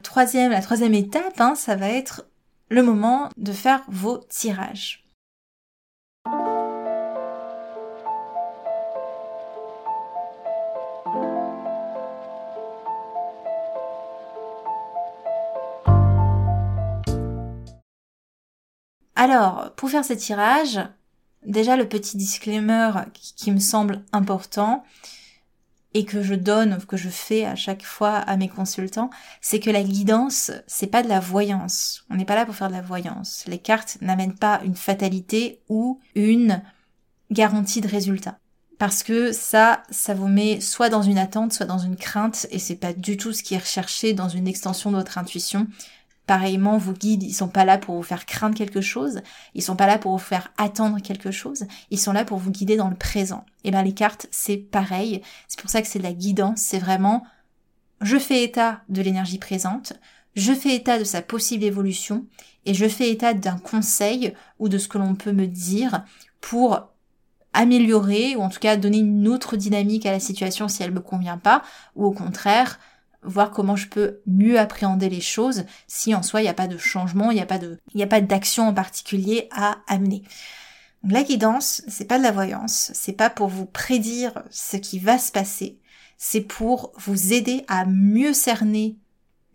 Troisième, 0.03 0.51
la 0.51 0.62
troisième 0.62 0.93
étape, 0.93 1.39
hein, 1.39 1.56
ça 1.56 1.75
va 1.75 1.89
être 1.89 2.25
le 2.69 2.84
moment 2.84 3.30
de 3.38 3.51
faire 3.51 3.84
vos 3.88 4.19
tirages. 4.30 5.07
Alors, 19.29 19.73
pour 19.75 19.89
faire 19.89 20.05
ces 20.05 20.15
tirages, 20.15 20.79
déjà 21.45 21.75
le 21.75 21.89
petit 21.89 22.15
disclaimer 22.15 22.91
qui 23.35 23.51
me 23.51 23.59
semble 23.59 24.01
important, 24.13 24.85
et 25.93 26.05
que 26.05 26.23
je 26.23 26.33
donne, 26.33 26.77
que 26.87 26.95
je 26.95 27.09
fais 27.09 27.43
à 27.43 27.55
chaque 27.55 27.83
fois 27.83 28.15
à 28.15 28.37
mes 28.37 28.47
consultants, 28.47 29.09
c'est 29.41 29.59
que 29.59 29.69
la 29.69 29.83
guidance, 29.83 30.51
c'est 30.65 30.87
pas 30.87 31.03
de 31.03 31.09
la 31.09 31.19
voyance. 31.19 32.05
On 32.09 32.15
n'est 32.15 32.23
pas 32.23 32.35
là 32.35 32.45
pour 32.45 32.55
faire 32.55 32.69
de 32.69 32.73
la 32.73 32.81
voyance. 32.81 33.43
Les 33.47 33.57
cartes 33.57 33.97
n'amènent 33.99 34.35
pas 34.35 34.61
une 34.63 34.75
fatalité 34.75 35.59
ou 35.67 35.99
une 36.15 36.61
garantie 37.29 37.81
de 37.81 37.89
résultat. 37.89 38.37
Parce 38.79 39.03
que 39.03 39.33
ça, 39.33 39.83
ça 39.89 40.13
vous 40.13 40.29
met 40.29 40.61
soit 40.61 40.87
dans 40.87 41.01
une 41.01 41.17
attente, 41.17 41.51
soit 41.51 41.65
dans 41.65 41.79
une 41.79 41.97
crainte, 41.97 42.47
et 42.51 42.59
c'est 42.59 42.75
pas 42.75 42.93
du 42.93 43.17
tout 43.17 43.33
ce 43.33 43.43
qui 43.43 43.55
est 43.55 43.59
recherché 43.59 44.13
dans 44.13 44.29
une 44.29 44.47
extension 44.47 44.89
de 44.91 44.95
votre 44.95 45.17
intuition. 45.17 45.67
Pareillement, 46.27 46.77
vos 46.77 46.93
guides, 46.93 47.23
ils 47.23 47.33
sont 47.33 47.47
pas 47.47 47.65
là 47.65 47.77
pour 47.77 47.95
vous 47.95 48.03
faire 48.03 48.25
craindre 48.25 48.55
quelque 48.55 48.81
chose, 48.81 49.21
ils 49.55 49.63
sont 49.63 49.75
pas 49.75 49.87
là 49.87 49.97
pour 49.97 50.11
vous 50.11 50.23
faire 50.23 50.51
attendre 50.57 51.01
quelque 51.01 51.31
chose, 51.31 51.65
ils 51.89 51.99
sont 51.99 52.11
là 52.11 52.25
pour 52.25 52.37
vous 52.37 52.51
guider 52.51 52.75
dans 52.75 52.89
le 52.89 52.95
présent. 52.95 53.45
Et 53.63 53.71
ben 53.71 53.81
les 53.81 53.93
cartes, 53.93 54.27
c'est 54.29 54.57
pareil. 54.57 55.21
C'est 55.47 55.59
pour 55.59 55.69
ça 55.69 55.81
que 55.81 55.87
c'est 55.87 55.99
de 55.99 56.03
la 56.03 56.13
guidance, 56.13 56.59
c'est 56.59 56.79
vraiment 56.79 57.23
je 58.01 58.17
fais 58.17 58.43
état 58.43 58.81
de 58.89 59.01
l'énergie 59.01 59.39
présente, 59.39 59.93
je 60.35 60.53
fais 60.53 60.75
état 60.75 60.99
de 60.99 61.03
sa 61.03 61.21
possible 61.21 61.63
évolution 61.63 62.25
et 62.65 62.73
je 62.73 62.87
fais 62.87 63.09
état 63.09 63.33
d'un 63.33 63.57
conseil 63.57 64.33
ou 64.59 64.69
de 64.69 64.77
ce 64.77 64.87
que 64.87 64.97
l'on 64.97 65.15
peut 65.15 65.31
me 65.31 65.47
dire 65.47 66.03
pour 66.41 66.89
améliorer 67.53 68.35
ou 68.35 68.41
en 68.41 68.49
tout 68.49 68.59
cas 68.59 68.77
donner 68.77 68.99
une 68.99 69.27
autre 69.27 69.55
dynamique 69.55 70.05
à 70.05 70.11
la 70.11 70.19
situation 70.19 70.67
si 70.67 70.83
elle 70.83 70.91
me 70.91 70.99
convient 70.99 71.39
pas 71.39 71.63
ou 71.95 72.05
au 72.05 72.11
contraire 72.11 72.79
voir 73.23 73.51
comment 73.51 73.75
je 73.75 73.88
peux 73.88 74.19
mieux 74.25 74.60
appréhender 74.60 75.10
les 75.10 75.21
choses 75.21 75.65
si 75.88 76.13
en 76.13 76.23
soi 76.23 76.41
il 76.41 76.43
n'y 76.43 76.49
a 76.49 76.53
pas 76.53 76.67
de 76.67 76.77
changement, 76.77 77.32
il 77.32 77.36
n'y 77.36 77.41
a 77.41 77.45
pas 77.45 77.58
de, 77.58 77.77
il 77.93 77.97
n'y 77.97 78.03
a 78.03 78.08
pas 78.08 78.21
d'action 78.21 78.67
en 78.67 78.73
particulier 78.73 79.49
à 79.51 79.77
amener. 79.88 80.23
la 81.03 81.23
guidance, 81.23 81.84
c'est 81.88 82.06
pas 82.06 82.17
de 82.17 82.23
la 82.23 82.32
voyance, 82.32 82.91
c'est 82.93 83.13
pas 83.13 83.30
pour 83.30 83.47
vous 83.47 83.65
prédire 83.65 84.43
ce 84.49 84.77
qui 84.77 84.99
va 84.99 85.17
se 85.17 85.32
passer, 85.32 85.77
c'est 86.17 86.41
pour 86.41 86.91
vous 86.97 87.34
aider 87.34 87.63
à 87.67 87.86
mieux 87.86 88.34
cerner 88.34 88.97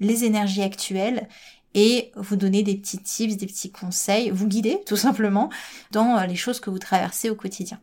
les 0.00 0.24
énergies 0.24 0.62
actuelles 0.62 1.28
et 1.74 2.12
vous 2.16 2.36
donner 2.36 2.62
des 2.62 2.76
petits 2.76 2.98
tips, 2.98 3.36
des 3.36 3.46
petits 3.46 3.70
conseils, 3.70 4.30
vous 4.30 4.46
guider 4.46 4.80
tout 4.86 4.96
simplement 4.96 5.50
dans 5.90 6.22
les 6.26 6.36
choses 6.36 6.60
que 6.60 6.70
vous 6.70 6.78
traversez 6.78 7.30
au 7.30 7.34
quotidien. 7.34 7.80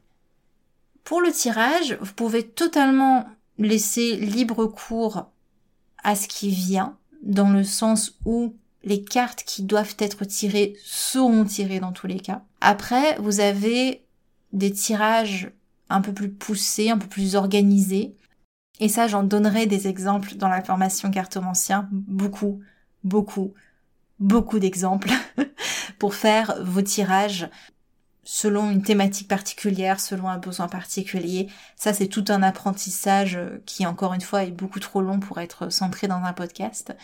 Pour 1.04 1.22
le 1.22 1.32
tirage, 1.32 1.98
vous 2.02 2.14
pouvez 2.14 2.44
totalement 2.44 3.26
laisser 3.58 4.16
libre 4.16 4.68
cours 4.68 5.32
à 6.04 6.16
ce 6.16 6.28
qui 6.28 6.50
vient, 6.50 6.98
dans 7.24 7.50
le 7.50 7.64
sens 7.64 8.18
où 8.26 8.56
les 8.84 9.04
cartes 9.04 9.44
qui 9.46 9.64
doivent 9.64 9.96
être 10.00 10.26
tirées 10.26 10.76
seront 10.84 11.46
tirées 11.46 11.80
dans 11.80 11.92
tous 11.92 12.08
les 12.08 12.20
cas. 12.20 12.44
Après, 12.62 13.18
vous 13.20 13.40
avez 13.40 14.06
des 14.54 14.72
tirages 14.72 15.52
un 15.90 16.02
peu 16.02 16.14
plus 16.14 16.30
poussés, 16.30 16.90
un 16.90 16.98
peu 16.98 17.08
plus 17.08 17.36
organisés. 17.36 18.16
Et 18.80 18.88
ça, 18.88 19.08
j'en 19.08 19.24
donnerai 19.24 19.66
des 19.66 19.88
exemples 19.88 20.36
dans 20.36 20.48
la 20.48 20.64
formation 20.64 21.12
cartomancien. 21.12 21.90
Beaucoup, 21.92 22.62
beaucoup, 23.04 23.54
beaucoup 24.20 24.60
d'exemples 24.60 25.12
pour 26.00 26.16
faire 26.16 26.56
vos 26.64 26.82
tirages 26.82 27.50
selon 28.32 28.70
une 28.70 28.84
thématique 28.84 29.28
particulière, 29.28 30.00
selon 30.00 30.30
un 30.30 30.38
besoin 30.38 30.68
particulier. 30.68 31.48
Ça, 31.76 31.94
c'est 31.94 32.06
tout 32.06 32.26
un 32.28 32.44
apprentissage 32.44 33.38
euh, 33.38 33.60
qui, 33.66 33.88
encore 33.88 34.14
une 34.14 34.22
fois, 34.22 34.44
est 34.44 34.52
beaucoup 34.52 34.80
trop 34.80 35.02
long 35.02 35.20
pour 35.20 35.40
être 35.40 35.72
centré 35.72 36.08
dans 36.08 36.24
un 36.24 36.34
podcast. 36.34 36.96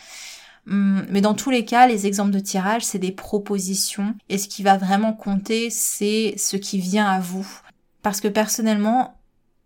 Hum, 0.68 1.04
mais 1.10 1.20
dans 1.20 1.34
tous 1.34 1.50
les 1.50 1.64
cas, 1.64 1.88
les 1.88 2.06
exemples 2.06 2.30
de 2.30 2.38
tirage, 2.38 2.84
c'est 2.84 3.00
des 3.00 3.10
propositions. 3.10 4.14
Et 4.28 4.38
ce 4.38 4.46
qui 4.46 4.62
va 4.62 4.76
vraiment 4.76 5.12
compter, 5.12 5.68
c'est 5.68 6.34
ce 6.36 6.56
qui 6.56 6.78
vient 6.78 7.08
à 7.08 7.18
vous. 7.18 7.60
Parce 8.02 8.20
que 8.20 8.28
personnellement, 8.28 9.18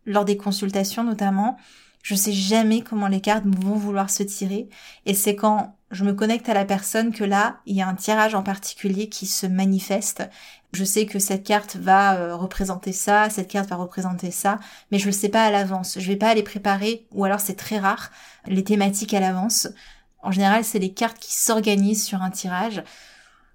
lors 0.07 0.25
des 0.25 0.39
consultations 0.39 1.05
notamment, 1.05 1.59
je 2.03 2.15
sais 2.15 2.33
jamais 2.33 2.83
comment 2.83 3.09
les 3.09 3.21
cartes 3.21 3.45
vont 3.45 3.75
vouloir 3.75 4.11
se 4.11 4.23
tirer. 4.23 4.69
Et 5.07 5.15
c'est 5.15 5.37
quand 5.37 5.77
je 5.91 6.05
me 6.05 6.13
connecte 6.13 6.49
à 6.49 6.55
la 6.55 6.65
personne 6.65 7.13
que 7.13 7.25
là, 7.25 7.61
il 7.67 7.77
y 7.77 7.83
a 7.83 7.89
un 7.89 7.95
tirage 7.95 8.35
en 8.35 8.43
particulier 8.43 9.09
qui 9.09 9.27
se 9.27 9.47
manifeste. 9.47 10.23
Je 10.73 10.85
sais 10.85 11.05
que 11.05 11.19
cette 11.19 11.45
carte 11.45 11.77
va 11.77 12.15
euh, 12.15 12.37
représenter 12.37 12.93
ça, 12.93 13.29
cette 13.29 13.49
carte 13.49 13.69
va 13.71 13.77
représenter 13.77 14.31
ça, 14.31 14.61
mais 14.93 14.99
je 14.99 15.07
le 15.07 15.13
sais 15.13 15.29
pas 15.29 15.45
à 15.45 15.51
l'avance. 15.51 15.99
Je 15.99 16.07
vais 16.07 16.17
pas 16.17 16.33
les 16.35 16.45
préparer, 16.45 17.07
ou 17.11 17.25
alors 17.25 17.41
c'est 17.41 17.57
très 17.57 17.79
rare, 17.79 18.11
les 18.47 18.63
thématiques 18.63 19.15
à 19.15 19.21
l'avance. 19.21 19.69
En 20.23 20.31
général, 20.31 20.65
c'est 20.65 20.79
les 20.79 20.93
cartes 20.93 21.19
qui 21.19 21.35
s'organisent 21.35 22.05
sur 22.05 22.23
un 22.23 22.31
tirage. 22.31 22.85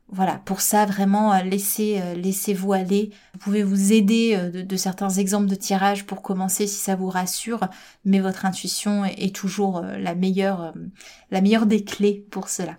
Voilà, 0.10 0.38
pour 0.46 0.62
ça, 0.62 0.86
vraiment, 0.86 1.34
euh, 1.34 1.42
laissez, 1.42 2.00
euh, 2.00 2.14
laissez-vous 2.14 2.74
aller. 2.74 3.12
Vous 3.34 3.40
pouvez 3.40 3.64
vous 3.64 3.92
aider 3.92 4.36
euh, 4.36 4.64
de, 4.64 4.78
certains 4.78 5.10
exemples 5.10 5.48
de 5.48 5.56
tirage 5.56 6.06
pour 6.06 6.22
commencer 6.22 6.68
si 6.68 6.76
ça 6.76 6.96
vous 6.96 7.10
rassure, 7.10 7.62
mais 8.06 8.20
votre 8.20 8.46
intuition 8.46 9.04
est, 9.04 9.36
toujours 9.36 9.82
la 9.82 10.14
meilleure, 10.14 10.74
la 11.32 11.42
meilleure 11.42 11.66
des 11.66 11.84
clés 11.84 12.26
pour 12.30 12.50
cela. 12.50 12.78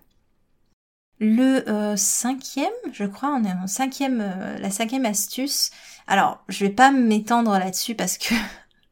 Le 1.18 1.94
cinquième, 1.96 2.66
je 2.92 3.04
crois, 3.04 3.34
on 3.34 3.44
est 3.44 3.52
en 3.52 3.66
cinquième, 3.66 4.18
la 4.60 4.70
cinquième 4.70 5.06
astuce. 5.06 5.70
Alors, 6.06 6.44
je 6.48 6.64
vais 6.64 6.72
pas 6.72 6.90
m'étendre 6.92 7.52
là-dessus 7.52 7.94
parce 7.94 8.18
que 8.18 8.34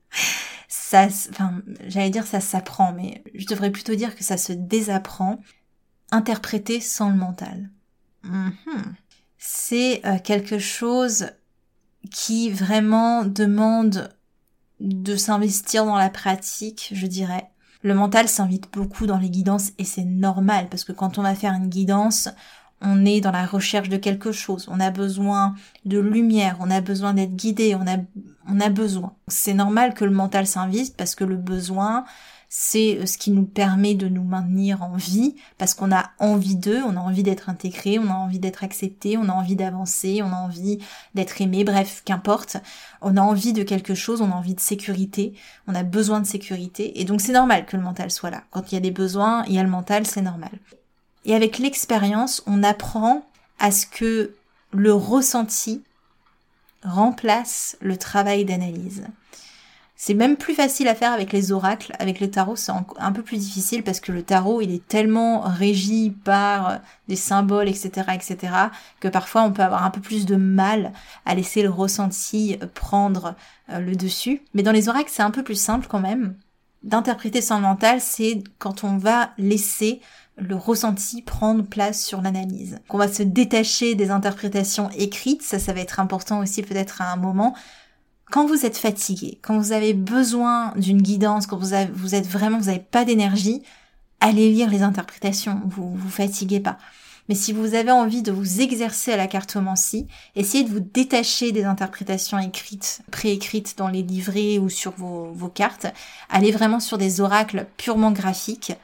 ça, 0.68 1.06
enfin, 1.30 1.62
j'allais 1.86 2.10
dire 2.10 2.26
ça 2.26 2.40
s'apprend, 2.40 2.92
mais 2.92 3.22
je 3.34 3.46
devrais 3.46 3.70
plutôt 3.70 3.94
dire 3.94 4.16
que 4.16 4.24
ça 4.24 4.36
se 4.38 4.52
désapprend. 4.52 5.38
Interpréter 6.10 6.80
sans 6.80 7.10
le 7.10 7.16
mental. 7.16 7.70
Mhm. 8.24 8.94
C'est 9.38 10.04
euh, 10.06 10.18
quelque 10.18 10.58
chose 10.58 11.26
qui 12.10 12.50
vraiment 12.50 13.24
demande 13.24 14.10
de 14.80 15.16
s'investir 15.16 15.84
dans 15.84 15.96
la 15.96 16.10
pratique, 16.10 16.90
je 16.94 17.06
dirais. 17.06 17.50
Le 17.82 17.94
mental 17.94 18.28
s'invite 18.28 18.72
beaucoup 18.72 19.06
dans 19.06 19.18
les 19.18 19.30
guidances 19.30 19.72
et 19.78 19.84
c'est 19.84 20.04
normal 20.04 20.68
parce 20.70 20.84
que 20.84 20.92
quand 20.92 21.18
on 21.18 21.22
va 21.22 21.34
faire 21.34 21.52
une 21.52 21.68
guidance, 21.68 22.28
on 22.80 23.04
est 23.04 23.20
dans 23.20 23.30
la 23.30 23.46
recherche 23.46 23.88
de 23.88 23.96
quelque 23.96 24.32
chose, 24.32 24.66
on 24.70 24.80
a 24.80 24.90
besoin 24.90 25.54
de 25.84 25.98
lumière, 25.98 26.56
on 26.60 26.70
a 26.70 26.80
besoin 26.80 27.14
d'être 27.14 27.34
guidé, 27.34 27.74
on 27.74 27.86
a, 27.86 27.98
on 28.48 28.60
a 28.60 28.68
besoin. 28.68 29.14
C'est 29.28 29.54
normal 29.54 29.94
que 29.94 30.04
le 30.04 30.10
mental 30.10 30.46
s'invite 30.46 30.96
parce 30.96 31.14
que 31.14 31.24
le 31.24 31.36
besoin, 31.36 32.04
c'est 32.56 32.98
euh, 32.98 33.06
ce 33.06 33.18
qui 33.18 33.32
nous 33.32 33.42
permet 33.42 33.96
de 33.96 34.06
nous 34.06 34.22
maintenir 34.22 34.80
en 34.84 34.94
vie 34.94 35.34
parce 35.58 35.74
qu'on 35.74 35.90
a 35.90 36.12
envie 36.20 36.54
d'eux, 36.54 36.80
on 36.86 36.96
a 36.96 37.00
envie 37.00 37.24
d'être 37.24 37.48
intégré, 37.48 37.98
on 37.98 38.08
a 38.08 38.14
envie 38.14 38.38
d'être 38.38 38.62
accepté, 38.62 39.18
on 39.18 39.28
a 39.28 39.32
envie 39.32 39.56
d'avancer, 39.56 40.22
on 40.22 40.28
a 40.28 40.36
envie 40.36 40.78
d'être 41.16 41.40
aimé, 41.40 41.64
bref, 41.64 42.02
qu'importe. 42.04 42.58
On 43.02 43.16
a 43.16 43.20
envie 43.20 43.54
de 43.54 43.64
quelque 43.64 43.96
chose, 43.96 44.20
on 44.20 44.30
a 44.30 44.36
envie 44.36 44.54
de 44.54 44.60
sécurité, 44.60 45.34
on 45.66 45.74
a 45.74 45.82
besoin 45.82 46.20
de 46.20 46.26
sécurité 46.26 47.00
et 47.00 47.04
donc 47.04 47.22
c'est 47.22 47.32
normal 47.32 47.66
que 47.66 47.76
le 47.76 47.82
mental 47.82 48.12
soit 48.12 48.30
là. 48.30 48.44
Quand 48.52 48.70
il 48.70 48.76
y 48.76 48.78
a 48.78 48.80
des 48.80 48.92
besoins, 48.92 49.44
il 49.48 49.54
y 49.54 49.58
a 49.58 49.64
le 49.64 49.68
mental, 49.68 50.06
c'est 50.06 50.22
normal. 50.22 50.52
Et 51.24 51.34
avec 51.34 51.58
l'expérience, 51.58 52.40
on 52.46 52.62
apprend 52.62 53.26
à 53.58 53.72
ce 53.72 53.84
que 53.84 54.32
le 54.70 54.92
ressenti 54.94 55.82
remplace 56.84 57.76
le 57.80 57.96
travail 57.96 58.44
d'analyse. 58.44 59.08
C'est 59.96 60.14
même 60.14 60.36
plus 60.36 60.54
facile 60.54 60.88
à 60.88 60.94
faire 60.94 61.12
avec 61.12 61.32
les 61.32 61.52
oracles. 61.52 61.92
Avec 62.00 62.18
le 62.18 62.28
tarot, 62.28 62.56
c'est 62.56 62.72
un 62.98 63.12
peu 63.12 63.22
plus 63.22 63.38
difficile 63.38 63.84
parce 63.84 64.00
que 64.00 64.10
le 64.10 64.22
tarot, 64.22 64.60
il 64.60 64.74
est 64.74 64.86
tellement 64.86 65.40
régi 65.40 66.10
par 66.10 66.68
euh, 66.68 66.76
des 67.06 67.16
symboles, 67.16 67.68
etc., 67.68 68.08
etc., 68.12 68.52
que 68.98 69.08
parfois 69.08 69.42
on 69.44 69.52
peut 69.52 69.62
avoir 69.62 69.84
un 69.84 69.90
peu 69.90 70.00
plus 70.00 70.26
de 70.26 70.34
mal 70.34 70.92
à 71.26 71.34
laisser 71.34 71.62
le 71.62 71.70
ressenti 71.70 72.58
euh, 72.60 72.66
prendre 72.74 73.36
euh, 73.70 73.78
le 73.78 73.94
dessus. 73.94 74.42
Mais 74.52 74.64
dans 74.64 74.72
les 74.72 74.88
oracles, 74.88 75.10
c'est 75.12 75.22
un 75.22 75.30
peu 75.30 75.44
plus 75.44 75.60
simple 75.60 75.86
quand 75.88 76.00
même. 76.00 76.36
D'interpréter 76.82 77.40
sans 77.40 77.60
mental, 77.60 78.00
c'est 78.00 78.42
quand 78.58 78.82
on 78.82 78.98
va 78.98 79.30
laisser 79.38 80.00
le 80.36 80.56
ressenti 80.56 81.22
prendre 81.22 81.64
place 81.64 82.04
sur 82.04 82.20
l'analyse. 82.20 82.80
Qu'on 82.88 82.98
va 82.98 83.08
se 83.08 83.22
détacher 83.22 83.94
des 83.94 84.10
interprétations 84.10 84.90
écrites, 84.90 85.42
ça, 85.42 85.60
ça 85.60 85.72
va 85.72 85.80
être 85.80 86.00
important 86.00 86.40
aussi 86.40 86.62
peut-être 86.62 87.00
à 87.00 87.12
un 87.12 87.16
moment, 87.16 87.54
quand 88.30 88.46
vous 88.46 88.64
êtes 88.64 88.78
fatigué, 88.78 89.38
quand 89.42 89.58
vous 89.58 89.72
avez 89.72 89.94
besoin 89.94 90.72
d'une 90.76 91.02
guidance, 91.02 91.46
quand 91.46 91.56
vous, 91.56 91.74
êtes 91.74 92.26
vraiment, 92.26 92.58
vous 92.58 92.66
n'avez 92.66 92.80
pas 92.80 93.04
d'énergie, 93.04 93.62
allez 94.20 94.50
lire 94.50 94.70
les 94.70 94.82
interprétations, 94.82 95.60
vous 95.66 95.94
vous 95.94 96.08
fatiguez 96.08 96.60
pas. 96.60 96.78
Mais 97.28 97.34
si 97.34 97.52
vous 97.52 97.74
avez 97.74 97.90
envie 97.90 98.22
de 98.22 98.32
vous 98.32 98.60
exercer 98.60 99.12
à 99.12 99.16
la 99.16 99.26
cartomancie, 99.26 100.06
essayez 100.36 100.64
de 100.64 100.70
vous 100.70 100.80
détacher 100.80 101.52
des 101.52 101.64
interprétations 101.64 102.38
écrites, 102.38 103.00
préécrites 103.10 103.78
dans 103.78 103.88
les 103.88 104.02
livrets 104.02 104.58
ou 104.58 104.68
sur 104.68 104.92
vos, 104.92 105.32
vos 105.32 105.48
cartes. 105.48 105.86
Allez 106.28 106.52
vraiment 106.52 106.80
sur 106.80 106.98
des 106.98 107.22
oracles 107.22 107.66
purement 107.78 108.10
graphiques. 108.10 108.74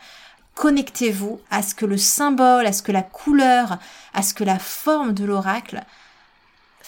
Connectez-vous 0.54 1.38
à 1.50 1.62
ce 1.62 1.74
que 1.74 1.86
le 1.86 1.98
symbole, 1.98 2.66
à 2.66 2.72
ce 2.72 2.82
que 2.82 2.92
la 2.92 3.02
couleur, 3.02 3.78
à 4.14 4.22
ce 4.22 4.32
que 4.32 4.44
la 4.44 4.58
forme 4.58 5.12
de 5.12 5.24
l'oracle 5.24 5.84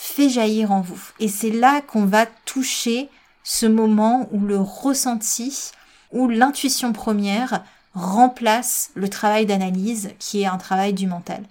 fait 0.02 0.28
jaillir 0.28 0.72
en 0.72 0.80
vous. 0.80 1.00
Et 1.20 1.28
c'est 1.28 1.52
là 1.52 1.80
qu'on 1.80 2.06
va 2.06 2.26
toucher 2.26 3.08
ce 3.44 3.66
moment 3.66 4.28
où 4.32 4.40
le 4.40 4.58
ressenti, 4.58 5.70
où 6.10 6.28
l'intuition 6.28 6.92
première 6.92 7.62
remplace 7.94 8.90
le 8.94 9.08
travail 9.08 9.46
d'analyse 9.46 10.10
qui 10.18 10.42
est 10.42 10.46
un 10.46 10.58
travail 10.58 10.92
du 10.92 11.06
mental. 11.06 11.44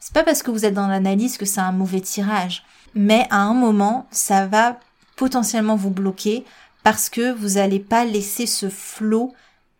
C'est 0.00 0.14
pas 0.14 0.24
parce 0.24 0.42
que 0.42 0.50
vous 0.50 0.64
êtes 0.64 0.72
dans 0.72 0.88
l'analyse 0.88 1.36
que 1.36 1.44
c'est 1.44 1.60
un 1.60 1.72
mauvais 1.72 2.00
tirage, 2.00 2.64
mais 2.94 3.26
à 3.28 3.42
un 3.42 3.52
moment, 3.52 4.06
ça 4.10 4.46
va 4.46 4.80
potentiellement 5.16 5.76
vous 5.76 5.90
bloquer 5.90 6.46
parce 6.84 7.10
que 7.10 7.32
vous 7.32 7.54
n'allez 7.54 7.80
pas 7.80 8.06
laisser 8.06 8.46
ce 8.46 8.70
flot 8.70 9.34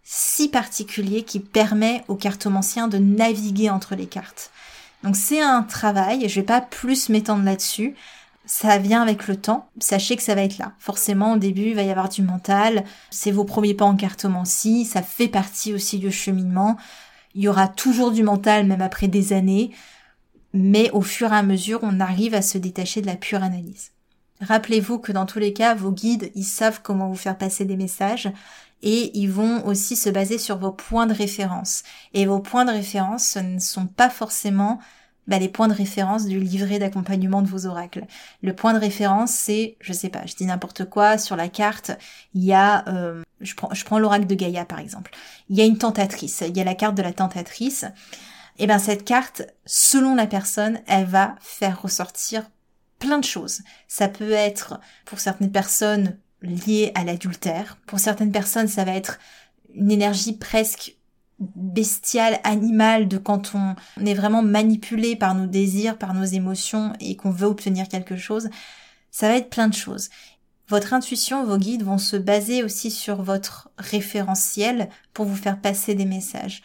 si 0.04 0.48
particulier 0.48 1.22
qui 1.22 1.40
permet 1.40 2.04
au 2.08 2.14
cartomancien 2.14 2.88
de 2.88 2.98
naviguer 2.98 3.70
entre 3.70 3.94
les 3.94 4.06
cartes. 4.06 4.50
Donc 5.02 5.16
c'est 5.16 5.40
un 5.40 5.62
travail, 5.62 6.28
je 6.28 6.40
vais 6.40 6.46
pas 6.46 6.60
plus 6.60 7.08
m'étendre 7.08 7.44
là-dessus, 7.44 7.94
ça 8.48 8.78
vient 8.78 9.02
avec 9.02 9.28
le 9.28 9.36
temps. 9.36 9.68
Sachez 9.78 10.16
que 10.16 10.22
ça 10.22 10.34
va 10.34 10.42
être 10.42 10.56
là. 10.58 10.72
Forcément, 10.78 11.34
au 11.34 11.36
début, 11.36 11.68
il 11.68 11.74
va 11.74 11.82
y 11.82 11.90
avoir 11.90 12.08
du 12.08 12.22
mental. 12.22 12.82
C'est 13.10 13.30
vos 13.30 13.44
premiers 13.44 13.74
pas 13.74 13.84
en 13.84 13.94
cartomancie. 13.94 14.86
Ça 14.86 15.02
fait 15.02 15.28
partie 15.28 15.74
aussi 15.74 15.98
du 15.98 16.10
cheminement. 16.10 16.78
Il 17.34 17.42
y 17.42 17.48
aura 17.48 17.68
toujours 17.68 18.10
du 18.10 18.22
mental, 18.22 18.66
même 18.66 18.80
après 18.80 19.06
des 19.06 19.34
années. 19.34 19.70
Mais 20.54 20.90
au 20.92 21.02
fur 21.02 21.32
et 21.32 21.36
à 21.36 21.42
mesure, 21.42 21.80
on 21.82 22.00
arrive 22.00 22.34
à 22.34 22.40
se 22.40 22.56
détacher 22.56 23.02
de 23.02 23.06
la 23.06 23.16
pure 23.16 23.42
analyse. 23.42 23.90
Rappelez-vous 24.40 24.98
que 24.98 25.12
dans 25.12 25.26
tous 25.26 25.40
les 25.40 25.52
cas, 25.52 25.74
vos 25.74 25.92
guides, 25.92 26.30
ils 26.34 26.44
savent 26.44 26.80
comment 26.82 27.08
vous 27.08 27.16
faire 27.16 27.36
passer 27.36 27.66
des 27.66 27.76
messages 27.76 28.32
et 28.82 29.10
ils 29.18 29.30
vont 29.30 29.66
aussi 29.66 29.94
se 29.94 30.08
baser 30.08 30.38
sur 30.38 30.56
vos 30.56 30.72
points 30.72 31.06
de 31.06 31.12
référence. 31.12 31.82
Et 32.14 32.24
vos 32.24 32.40
points 32.40 32.64
de 32.64 32.70
référence, 32.70 33.26
ce 33.26 33.40
ne 33.40 33.58
sont 33.58 33.86
pas 33.86 34.08
forcément 34.08 34.78
bah, 35.28 35.38
les 35.38 35.48
points 35.48 35.68
de 35.68 35.74
référence 35.74 36.24
du 36.24 36.40
livret 36.40 36.78
d'accompagnement 36.78 37.42
de 37.42 37.48
vos 37.48 37.66
oracles. 37.66 38.04
Le 38.42 38.54
point 38.54 38.72
de 38.72 38.78
référence, 38.78 39.30
c'est, 39.30 39.76
je 39.80 39.92
sais 39.92 40.08
pas, 40.08 40.26
je 40.26 40.34
dis 40.34 40.46
n'importe 40.46 40.86
quoi, 40.86 41.18
sur 41.18 41.36
la 41.36 41.48
carte, 41.48 41.92
il 42.34 42.44
y 42.44 42.54
a, 42.54 42.88
euh, 42.88 43.22
je 43.40 43.54
prends, 43.54 43.72
je 43.72 43.84
prends 43.84 43.98
l'oracle 43.98 44.26
de 44.26 44.34
Gaïa 44.34 44.64
par 44.64 44.80
exemple, 44.80 45.12
il 45.50 45.56
y 45.56 45.60
a 45.60 45.66
une 45.66 45.78
tentatrice, 45.78 46.42
il 46.46 46.56
y 46.56 46.60
a 46.60 46.64
la 46.64 46.74
carte 46.74 46.96
de 46.96 47.02
la 47.02 47.12
tentatrice, 47.12 47.84
et 48.58 48.66
ben 48.66 48.78
cette 48.78 49.04
carte, 49.04 49.42
selon 49.66 50.14
la 50.14 50.26
personne, 50.26 50.80
elle 50.88 51.04
va 51.04 51.36
faire 51.40 51.80
ressortir 51.80 52.50
plein 52.98 53.18
de 53.18 53.24
choses. 53.24 53.60
Ça 53.86 54.08
peut 54.08 54.32
être, 54.32 54.80
pour 55.04 55.20
certaines 55.20 55.52
personnes, 55.52 56.18
lié 56.42 56.90
à 56.94 57.04
l'adultère, 57.04 57.78
pour 57.86 58.00
certaines 58.00 58.32
personnes, 58.32 58.66
ça 58.66 58.84
va 58.84 58.94
être 58.94 59.18
une 59.74 59.92
énergie 59.92 60.36
presque 60.36 60.97
bestial, 61.38 62.40
animal, 62.44 63.08
de 63.08 63.18
quand 63.18 63.52
on 63.54 63.74
est 64.04 64.14
vraiment 64.14 64.42
manipulé 64.42 65.16
par 65.16 65.34
nos 65.34 65.46
désirs, 65.46 65.98
par 65.98 66.14
nos 66.14 66.24
émotions 66.24 66.92
et 67.00 67.16
qu'on 67.16 67.30
veut 67.30 67.46
obtenir 67.46 67.88
quelque 67.88 68.16
chose, 68.16 68.48
ça 69.10 69.28
va 69.28 69.36
être 69.36 69.50
plein 69.50 69.68
de 69.68 69.74
choses. 69.74 70.08
Votre 70.68 70.92
intuition, 70.92 71.44
vos 71.44 71.56
guides 71.56 71.82
vont 71.82 71.98
se 71.98 72.16
baser 72.16 72.62
aussi 72.62 72.90
sur 72.90 73.22
votre 73.22 73.70
référentiel 73.78 74.90
pour 75.14 75.24
vous 75.24 75.36
faire 75.36 75.60
passer 75.60 75.94
des 75.94 76.04
messages. 76.04 76.62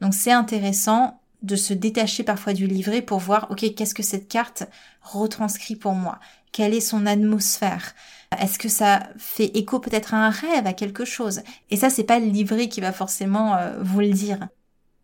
Donc 0.00 0.14
c'est 0.14 0.32
intéressant 0.32 1.20
de 1.42 1.56
se 1.56 1.74
détacher 1.74 2.24
parfois 2.24 2.54
du 2.54 2.66
livret 2.66 3.02
pour 3.02 3.18
voir, 3.18 3.50
ok, 3.50 3.74
qu'est-ce 3.74 3.94
que 3.94 4.02
cette 4.02 4.28
carte 4.28 4.64
retranscrit 5.02 5.76
pour 5.76 5.92
moi? 5.92 6.18
Quelle 6.52 6.74
est 6.74 6.80
son 6.80 7.06
atmosphère? 7.06 7.94
Est-ce 8.40 8.58
que 8.58 8.68
ça 8.68 9.08
fait 9.16 9.56
écho 9.56 9.80
peut-être 9.80 10.14
à 10.14 10.18
un 10.18 10.30
rêve, 10.30 10.66
à 10.66 10.72
quelque 10.72 11.04
chose? 11.04 11.42
Et 11.70 11.76
ça, 11.76 11.90
c'est 11.90 12.04
pas 12.04 12.18
le 12.18 12.26
livret 12.26 12.68
qui 12.68 12.80
va 12.80 12.92
forcément 12.92 13.56
euh, 13.56 13.76
vous 13.80 14.00
le 14.00 14.10
dire. 14.10 14.48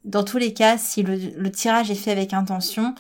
Dans 0.05 0.25
tous 0.25 0.39
les 0.39 0.55
cas, 0.55 0.79
si 0.79 1.03
le, 1.03 1.51
tirage 1.51 1.91
est 1.91 1.95
fait 1.95 2.13
avec 2.13 2.33
intention, 2.33 2.95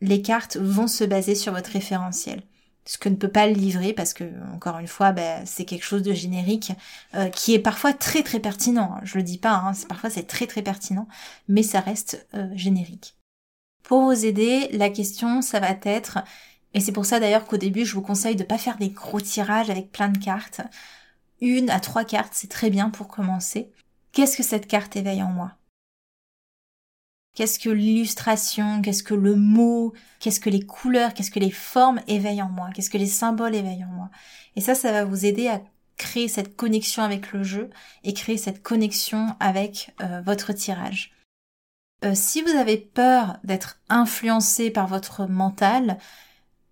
les 0.00 0.22
cartes 0.22 0.56
vont 0.56 0.86
se 0.86 1.04
baser 1.04 1.34
sur 1.34 1.52
votre 1.52 1.70
référentiel. 1.70 2.42
ce 2.84 2.98
que 2.98 3.08
ne 3.08 3.16
peut 3.16 3.28
pas 3.28 3.46
le 3.46 3.54
livrer 3.54 3.92
parce 3.92 4.12
que 4.12 4.24
encore 4.54 4.78
une 4.78 4.86
fois 4.86 5.12
ben, 5.12 5.44
c'est 5.46 5.64
quelque 5.64 5.84
chose 5.84 6.02
de 6.02 6.12
générique 6.12 6.72
euh, 7.14 7.28
qui 7.30 7.54
est 7.54 7.58
parfois 7.58 7.92
très 7.92 8.22
très 8.22 8.38
pertinent 8.38 9.00
je 9.02 9.16
le 9.16 9.24
dis 9.24 9.38
pas 9.38 9.54
hein, 9.54 9.72
parfois 9.88 10.10
c'est 10.10 10.26
très 10.26 10.46
très 10.46 10.62
pertinent 10.62 11.08
mais 11.48 11.64
ça 11.64 11.80
reste 11.80 12.28
euh, 12.34 12.46
générique 12.54 13.16
pour 13.82 14.02
vous 14.02 14.24
aider 14.24 14.68
la 14.72 14.90
question 14.90 15.42
ça 15.42 15.58
va 15.58 15.70
être 15.70 16.18
et 16.76 16.80
c'est 16.80 16.92
pour 16.92 17.06
ça 17.06 17.18
d'ailleurs 17.18 17.46
qu'au 17.46 17.56
début 17.56 17.84
je 17.84 17.94
vous 17.94 18.02
conseille 18.02 18.36
de 18.36 18.44
pas 18.44 18.58
faire 18.58 18.76
des 18.78 18.90
gros 18.90 19.20
tirages 19.20 19.70
avec 19.70 19.90
plein 19.90 20.10
de 20.10 20.18
cartes 20.18 20.60
une 21.40 21.70
à 21.70 21.80
trois 21.80 22.04
cartes 22.04 22.34
c'est 22.34 22.50
très 22.50 22.70
bien 22.70 22.90
pour 22.90 23.08
commencer 23.08 23.72
qu'est-ce 24.16 24.38
que 24.38 24.42
cette 24.42 24.66
carte 24.66 24.96
éveille 24.96 25.22
en 25.22 25.28
moi? 25.28 25.52
Qu'est-ce 27.34 27.58
que 27.58 27.68
l'illustration, 27.68 28.80
qu'est-ce 28.80 29.02
que 29.02 29.12
le 29.12 29.36
mot, 29.36 29.92
qu'est-ce 30.20 30.40
que 30.40 30.48
les 30.48 30.64
couleurs, 30.64 31.12
qu'est-ce 31.12 31.30
que 31.30 31.38
les 31.38 31.50
formes 31.50 32.00
éveillent 32.08 32.40
en 32.40 32.48
moi, 32.48 32.70
qu'est-ce 32.74 32.88
que 32.88 32.96
les 32.96 33.04
symboles 33.04 33.54
éveillent 33.54 33.84
en 33.84 33.92
moi? 33.92 34.10
Et 34.56 34.62
ça, 34.62 34.74
ça 34.74 34.90
va 34.90 35.04
vous 35.04 35.26
aider 35.26 35.48
à 35.48 35.60
créer 35.98 36.28
cette 36.28 36.56
connexion 36.56 37.02
avec 37.02 37.34
le 37.34 37.42
jeu 37.42 37.68
et 38.04 38.14
créer 38.14 38.38
cette 38.38 38.62
connexion 38.62 39.36
avec 39.38 39.94
euh, 40.00 40.22
votre 40.22 40.54
tirage. 40.54 41.12
Euh, 42.02 42.12
si 42.14 42.40
vous 42.40 42.56
avez 42.56 42.78
peur 42.78 43.36
d'être 43.44 43.80
influencé 43.90 44.70
par 44.70 44.86
votre 44.86 45.26
mental, 45.26 45.98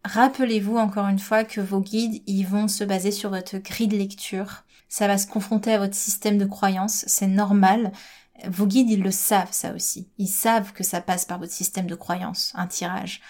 rappelez-vous 0.04 0.76
encore 0.76 1.08
une 1.08 1.18
fois 1.18 1.44
que 1.44 1.60
vos 1.60 1.80
guides, 1.80 2.22
ils 2.26 2.46
vont 2.46 2.68
se 2.68 2.84
baser 2.84 3.10
sur 3.10 3.30
votre 3.30 3.58
grille 3.58 3.88
de 3.88 3.96
lecture. 3.96 4.64
Ça 4.88 5.06
va 5.08 5.18
se 5.18 5.26
confronter 5.26 5.72
à 5.72 5.78
votre 5.78 5.94
système 5.94 6.38
de 6.38 6.44
croyance, 6.44 7.04
c'est 7.08 7.26
normal. 7.26 7.92
Vos 8.46 8.66
guides, 8.66 8.90
ils 8.90 9.02
le 9.02 9.10
savent, 9.10 9.52
ça 9.52 9.72
aussi. 9.72 10.08
Ils 10.18 10.28
savent 10.28 10.72
que 10.72 10.84
ça 10.84 11.00
passe 11.00 11.24
par 11.24 11.38
votre 11.38 11.52
système 11.52 11.86
de 11.86 11.94
croyance, 11.94 12.52
un 12.54 12.66
tirage. 12.66 13.20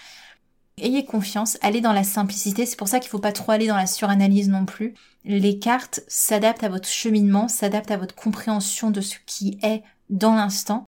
Ayez 0.76 1.04
confiance, 1.04 1.56
allez 1.62 1.80
dans 1.80 1.92
la 1.92 2.02
simplicité, 2.02 2.66
c'est 2.66 2.76
pour 2.76 2.88
ça 2.88 2.98
qu'il 2.98 3.06
ne 3.06 3.12
faut 3.12 3.18
pas 3.20 3.32
trop 3.32 3.52
aller 3.52 3.68
dans 3.68 3.76
la 3.76 3.86
suranalyse 3.86 4.48
non 4.48 4.64
plus. 4.64 4.94
Les 5.24 5.58
cartes 5.60 6.00
s'adaptent 6.08 6.64
à 6.64 6.68
votre 6.68 6.88
cheminement, 6.88 7.46
s'adaptent 7.46 7.92
à 7.92 7.96
votre 7.96 8.14
compréhension 8.14 8.90
de 8.90 9.00
ce 9.00 9.16
qui 9.24 9.58
est 9.62 9.84
dans 10.10 10.34
l'instant. 10.34 10.84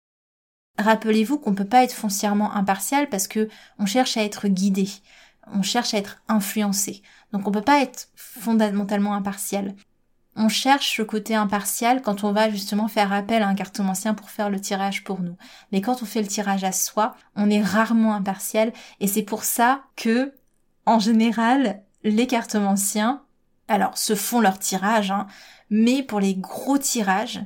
Rappelez-vous 0.80 1.38
qu'on 1.38 1.52
ne 1.52 1.56
peut 1.56 1.66
pas 1.66 1.84
être 1.84 1.94
foncièrement 1.94 2.54
impartial 2.54 3.10
parce 3.10 3.28
que 3.28 3.50
on 3.78 3.86
cherche 3.86 4.18
à 4.18 4.24
être 4.24 4.48
guidé, 4.48 4.90
on 5.48 5.62
cherche 5.62 5.94
à 5.94 5.98
être 5.98 6.22
influencé. 6.28 7.02
Donc 7.32 7.48
on 7.48 7.52
peut 7.52 7.62
pas 7.62 7.82
être 7.82 8.10
fondamentalement 8.16 9.14
impartial 9.14 9.76
on 10.36 10.50
cherche 10.50 10.98
le 10.98 11.06
côté 11.06 11.36
impartial 11.36 12.02
quand 12.02 12.24
on 12.24 12.32
va 12.32 12.50
justement 12.50 12.88
faire 12.88 13.14
appel 13.14 13.44
à 13.44 13.48
un 13.48 13.56
cartomancien 13.56 14.14
pour 14.14 14.30
faire 14.30 14.50
le 14.50 14.60
tirage 14.60 15.04
pour 15.04 15.22
nous. 15.22 15.38
Mais 15.72 15.82
quand 15.82 16.02
on 16.02 16.06
fait 16.06 16.22
le 16.22 16.28
tirage 16.28 16.64
à 16.64 16.72
soi, 16.72 17.16
on 17.36 17.50
est 17.50 17.62
rarement 17.62 18.16
impartial 18.16 18.74
et 19.00 19.08
c'est 19.08 19.24
pour 19.24 19.44
ça 19.44 19.84
que, 19.96 20.34
en 20.86 21.00
général, 21.00 21.84
les 22.04 22.28
cartomanciens, 22.28 23.22
alors, 23.68 23.98
se 23.98 24.16
font 24.16 24.42
leur 24.42 24.60
tirage, 24.60 25.12
hein, 25.12 25.28
mais 25.70 26.04
pour 26.04 26.20
les 26.20 26.36
gros 26.36 26.78
tirages, 26.78 27.42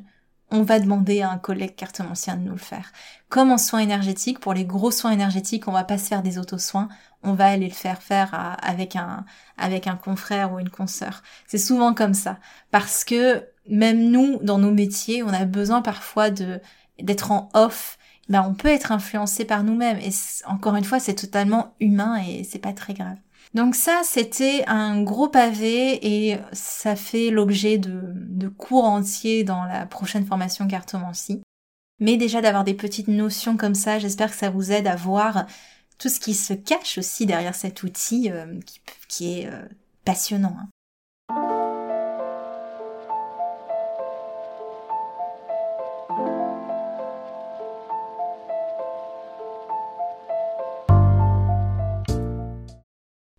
on 0.50 0.62
va 0.62 0.80
demander 0.80 1.22
à 1.22 1.30
un 1.30 1.38
collègue 1.38 1.76
cartomancien 1.76 2.38
de 2.38 2.44
nous 2.44 2.54
le 2.54 2.58
faire. 2.58 2.92
Comme 3.30 3.52
en 3.52 3.58
soins 3.58 3.80
énergétiques, 3.80 4.40
pour 4.40 4.54
les 4.54 4.66
gros 4.66 4.92
soins 4.92 5.12
énergétiques, 5.12 5.68
on 5.68 5.74
va 5.74 5.84
pas 5.84 5.98
se 5.98 6.08
faire 6.08 6.24
des 6.24 6.38
auto-soins, 6.38 6.88
on 7.24 7.34
va 7.34 7.48
aller 7.48 7.68
le 7.68 7.74
faire 7.74 8.02
faire 8.02 8.58
avec 8.62 8.96
un 8.96 9.26
avec 9.58 9.88
un 9.88 9.96
confrère 9.96 10.54
ou 10.54 10.60
une 10.60 10.70
consoeur. 10.70 11.24
C'est 11.48 11.58
souvent 11.58 11.94
comme 11.94 12.14
ça 12.14 12.40
parce 12.72 13.04
que 13.04 13.46
même 13.70 14.10
nous 14.10 14.40
dans 14.42 14.58
nos 14.58 14.72
métiers, 14.72 15.24
on 15.24 15.30
a 15.30 15.46
besoin 15.46 15.82
parfois 15.82 16.30
de 16.30 16.62
d'être 17.00 17.32
en 17.32 17.50
off. 17.54 17.98
Ben 18.30 18.44
on 18.48 18.54
peut 18.54 18.70
être 18.70 18.92
influencé 18.92 19.46
par 19.46 19.64
nous-mêmes 19.64 20.00
et 20.00 20.12
encore 20.46 20.76
une 20.76 20.84
fois, 20.84 21.00
c'est 21.00 21.16
totalement 21.16 21.76
humain 21.80 22.22
et 22.26 22.44
c'est 22.44 22.60
pas 22.60 22.74
très 22.74 22.94
grave. 22.94 23.18
Donc 23.54 23.76
ça, 23.76 24.02
c'était 24.04 24.64
un 24.68 25.02
gros 25.02 25.30
pavé 25.30 26.00
et 26.06 26.38
ça 26.52 26.96
fait 26.96 27.30
l'objet 27.30 27.78
de, 27.78 28.48
cours 28.50 28.86
entiers 28.86 29.44
dans 29.44 29.64
la 29.64 29.86
prochaine 29.86 30.26
formation 30.26 30.68
cartomancie. 30.68 31.42
Mais 32.00 32.18
déjà 32.18 32.42
d'avoir 32.42 32.64
des 32.64 32.74
petites 32.74 33.08
notions 33.08 33.58
comme 33.58 33.76
ça, 33.76 34.00
j'espère 34.00 34.32
que 34.32 34.38
ça 34.38 34.50
vous 34.50 34.72
aide 34.72 34.88
à 34.88 34.96
voir 34.96 35.48
tout 35.98 36.10
ce 36.10 36.20
qui 36.20 36.34
se 36.34 36.54
cache 36.54 36.98
aussi 36.98 37.26
derrière 37.26 37.56
cet 37.56 37.84
outil 37.84 38.30
euh, 38.32 38.60
qui, 39.08 39.40
est 39.40 39.48
euh, 39.48 39.66
passionnant. 40.06 40.56
Hein. 40.60 40.70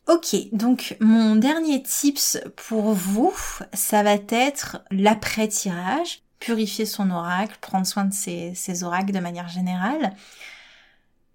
Ok, 0.09 0.35
donc 0.53 0.97
mon 1.01 1.37
dernier 1.37 1.83
tips 1.83 2.39
pour 2.57 2.95
vous, 2.95 3.35
ça 3.75 4.03
va 4.03 4.15
être 4.31 4.83
l'après-tirage, 4.91 6.23
purifier 6.41 6.87
son 6.87 7.11
oracle, 7.11 7.59
prendre 7.61 7.87
soin 7.87 8.07
de 8.07 8.15
ses, 8.15 8.55
ses 8.55 8.85
oracles 8.85 9.13
de 9.13 9.21
manière 9.21 9.49
générale. 9.49 10.17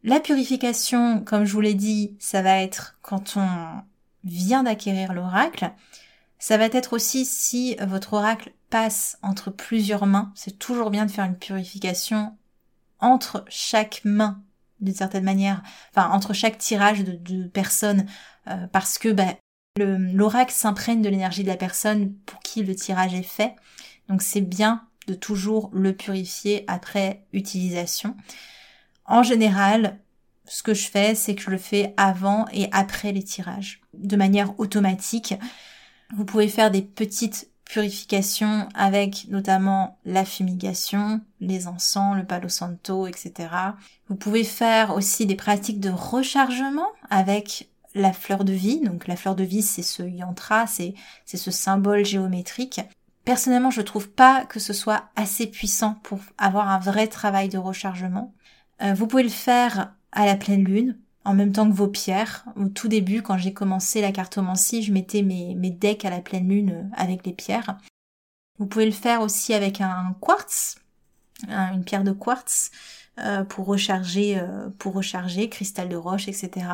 La 0.03 0.19
purification, 0.19 1.23
comme 1.23 1.45
je 1.45 1.53
vous 1.53 1.61
l'ai 1.61 1.75
dit, 1.75 2.15
ça 2.17 2.41
va 2.41 2.63
être 2.63 2.97
quand 3.03 3.37
on 3.37 3.83
vient 4.23 4.63
d'acquérir 4.63 5.13
l'oracle. 5.13 5.71
Ça 6.39 6.57
va 6.57 6.65
être 6.65 6.93
aussi 6.93 7.25
si 7.25 7.75
votre 7.79 8.13
oracle 8.13 8.53
passe 8.71 9.19
entre 9.21 9.51
plusieurs 9.51 10.07
mains. 10.07 10.31
C'est 10.33 10.57
toujours 10.57 10.89
bien 10.89 11.05
de 11.05 11.11
faire 11.11 11.25
une 11.25 11.37
purification 11.37 12.35
entre 12.99 13.45
chaque 13.49 14.01
main, 14.03 14.41
d'une 14.79 14.93
certaine 14.93 15.23
manière, 15.23 15.61
enfin 15.91 16.09
entre 16.09 16.33
chaque 16.33 16.57
tirage 16.57 17.03
de, 17.03 17.47
personnes, 17.47 18.05
euh, 18.47 18.67
parce 18.71 18.97
que 18.97 19.09
bah, 19.09 19.35
l'oracle 19.77 20.53
s'imprègne 20.53 21.01
de 21.01 21.09
l'énergie 21.09 21.43
de 21.43 21.47
la 21.47 21.57
personne 21.57 22.13
pour 22.25 22.39
qui 22.39 22.63
le 22.63 22.75
tirage 22.75 23.13
est 23.13 23.23
fait. 23.23 23.55
Donc 24.09 24.21
c'est 24.21 24.41
bien 24.41 24.83
de 25.07 25.13
toujours 25.13 25.69
le 25.73 25.93
purifier 25.93 26.63
après 26.67 27.25
utilisation. 27.33 28.15
En 29.05 29.23
général, 29.23 29.99
ce 30.45 30.63
que 30.63 30.73
je 30.73 30.87
fais, 30.87 31.15
c'est 31.15 31.35
que 31.35 31.41
je 31.41 31.49
le 31.49 31.57
fais 31.57 31.93
avant 31.97 32.45
et 32.51 32.67
après 32.71 33.11
les 33.11 33.23
tirages, 33.23 33.81
de 33.93 34.15
manière 34.15 34.59
automatique. 34.59 35.35
Vous 36.15 36.25
pouvez 36.25 36.47
faire 36.47 36.71
des 36.71 36.81
petites 36.81 37.49
purifications 37.73 38.69
avec 38.75 39.25
notamment 39.29 39.97
la 40.05 40.25
fumigation, 40.25 41.21
les 41.39 41.67
encens, 41.67 42.15
le 42.15 42.23
palo 42.23 42.47
santo, 42.47 43.07
etc. 43.07 43.49
Vous 44.09 44.15
pouvez 44.15 44.43
faire 44.43 44.93
aussi 44.93 45.25
des 45.25 45.33
pratiques 45.33 45.79
de 45.79 45.89
rechargement 45.89 46.85
avec 47.09 47.71
la 47.95 48.13
fleur 48.13 48.43
de 48.43 48.53
vie. 48.53 48.79
Donc 48.81 49.07
la 49.07 49.15
fleur 49.15 49.33
de 49.33 49.43
vie, 49.43 49.63
c'est 49.63 49.81
ce 49.81 50.03
yantra, 50.03 50.67
c'est, 50.67 50.93
c'est 51.25 51.37
ce 51.37 51.49
symbole 51.49 52.05
géométrique. 52.05 52.79
Personnellement, 53.25 53.71
je 53.71 53.81
trouve 53.81 54.07
pas 54.07 54.45
que 54.45 54.59
ce 54.59 54.73
soit 54.73 55.05
assez 55.15 55.47
puissant 55.47 55.95
pour 56.03 56.19
avoir 56.37 56.69
un 56.69 56.79
vrai 56.79 57.07
travail 57.07 57.49
de 57.49 57.57
rechargement. 57.57 58.35
Euh, 58.83 58.93
vous 58.93 59.07
pouvez 59.07 59.23
le 59.23 59.29
faire 59.29 59.95
à 60.11 60.27
la 60.27 60.35
pleine 60.35 60.63
lune, 60.63 60.99
en 61.25 61.33
même 61.33 61.51
temps 61.51 61.69
que 61.69 61.75
vos 61.75 61.87
pierres. 61.87 62.45
Au 62.55 62.67
tout 62.67 62.87
début, 62.87 63.21
quand 63.21 63.37
j'ai 63.37 63.53
commencé 63.53 64.01
la 64.01 64.11
cartomancie, 64.11 64.83
je 64.83 64.91
mettais 64.91 65.21
mes, 65.21 65.55
mes 65.55 65.69
decks 65.69 66.05
à 66.05 66.09
la 66.09 66.21
pleine 66.21 66.47
lune 66.47 66.71
euh, 66.71 66.95
avec 66.95 67.25
les 67.25 67.33
pierres. 67.33 67.77
Vous 68.59 68.65
pouvez 68.65 68.85
le 68.85 68.91
faire 68.91 69.21
aussi 69.21 69.53
avec 69.53 69.81
un 69.81 70.15
quartz, 70.21 70.75
une 71.47 71.83
pierre 71.83 72.03
de 72.03 72.11
quartz, 72.11 72.71
euh, 73.19 73.43
pour 73.43 73.65
recharger, 73.65 74.41
pour 74.77 74.93
recharger, 74.93 75.49
cristal 75.49 75.89
de 75.89 75.95
roche, 75.95 76.27
etc. 76.27 76.67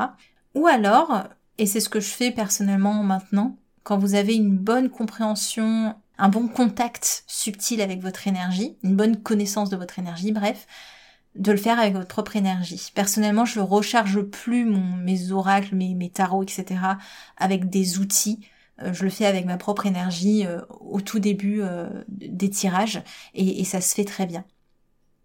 Ou 0.55 0.67
alors, 0.67 1.23
et 1.57 1.65
c'est 1.65 1.79
ce 1.79 1.89
que 1.89 1.99
je 1.99 2.09
fais 2.09 2.31
personnellement 2.31 3.01
maintenant, 3.03 3.57
quand 3.83 3.97
vous 3.97 4.15
avez 4.15 4.35
une 4.35 4.57
bonne 4.57 4.89
compréhension, 4.89 5.95
un 6.17 6.29
bon 6.29 6.47
contact 6.47 7.23
subtil 7.27 7.81
avec 7.81 8.01
votre 8.01 8.27
énergie, 8.27 8.77
une 8.83 8.95
bonne 8.95 9.17
connaissance 9.17 9.69
de 9.69 9.77
votre 9.77 9.99
énergie, 9.99 10.31
bref, 10.31 10.67
de 11.39 11.52
le 11.52 11.58
faire 11.58 11.80
avec 11.80 11.93
votre 11.93 12.08
propre 12.08 12.36
énergie. 12.36 12.91
Personnellement, 12.93 13.45
je 13.45 13.60
recharge 13.60 14.21
plus 14.21 14.65
mes 14.65 15.32
oracles, 15.32 15.73
mes, 15.73 16.10
tarots, 16.10 16.43
etc. 16.43 16.65
avec 17.38 17.69
des 17.69 17.97
outils. 17.99 18.41
Euh, 18.82 18.93
je 18.93 19.04
le 19.04 19.10
fais 19.10 19.25
avec 19.25 19.45
ma 19.45 19.58
propre 19.58 19.86
énergie 19.86 20.45
euh, 20.45 20.60
au 20.82 21.02
tout 21.02 21.19
début 21.19 21.62
euh, 21.62 21.89
des 22.08 22.49
tirages 22.49 23.02
et, 23.34 23.63
ça 23.63 23.82
se 23.82 23.95
fait 23.95 24.06
très 24.06 24.25
bien. 24.25 24.43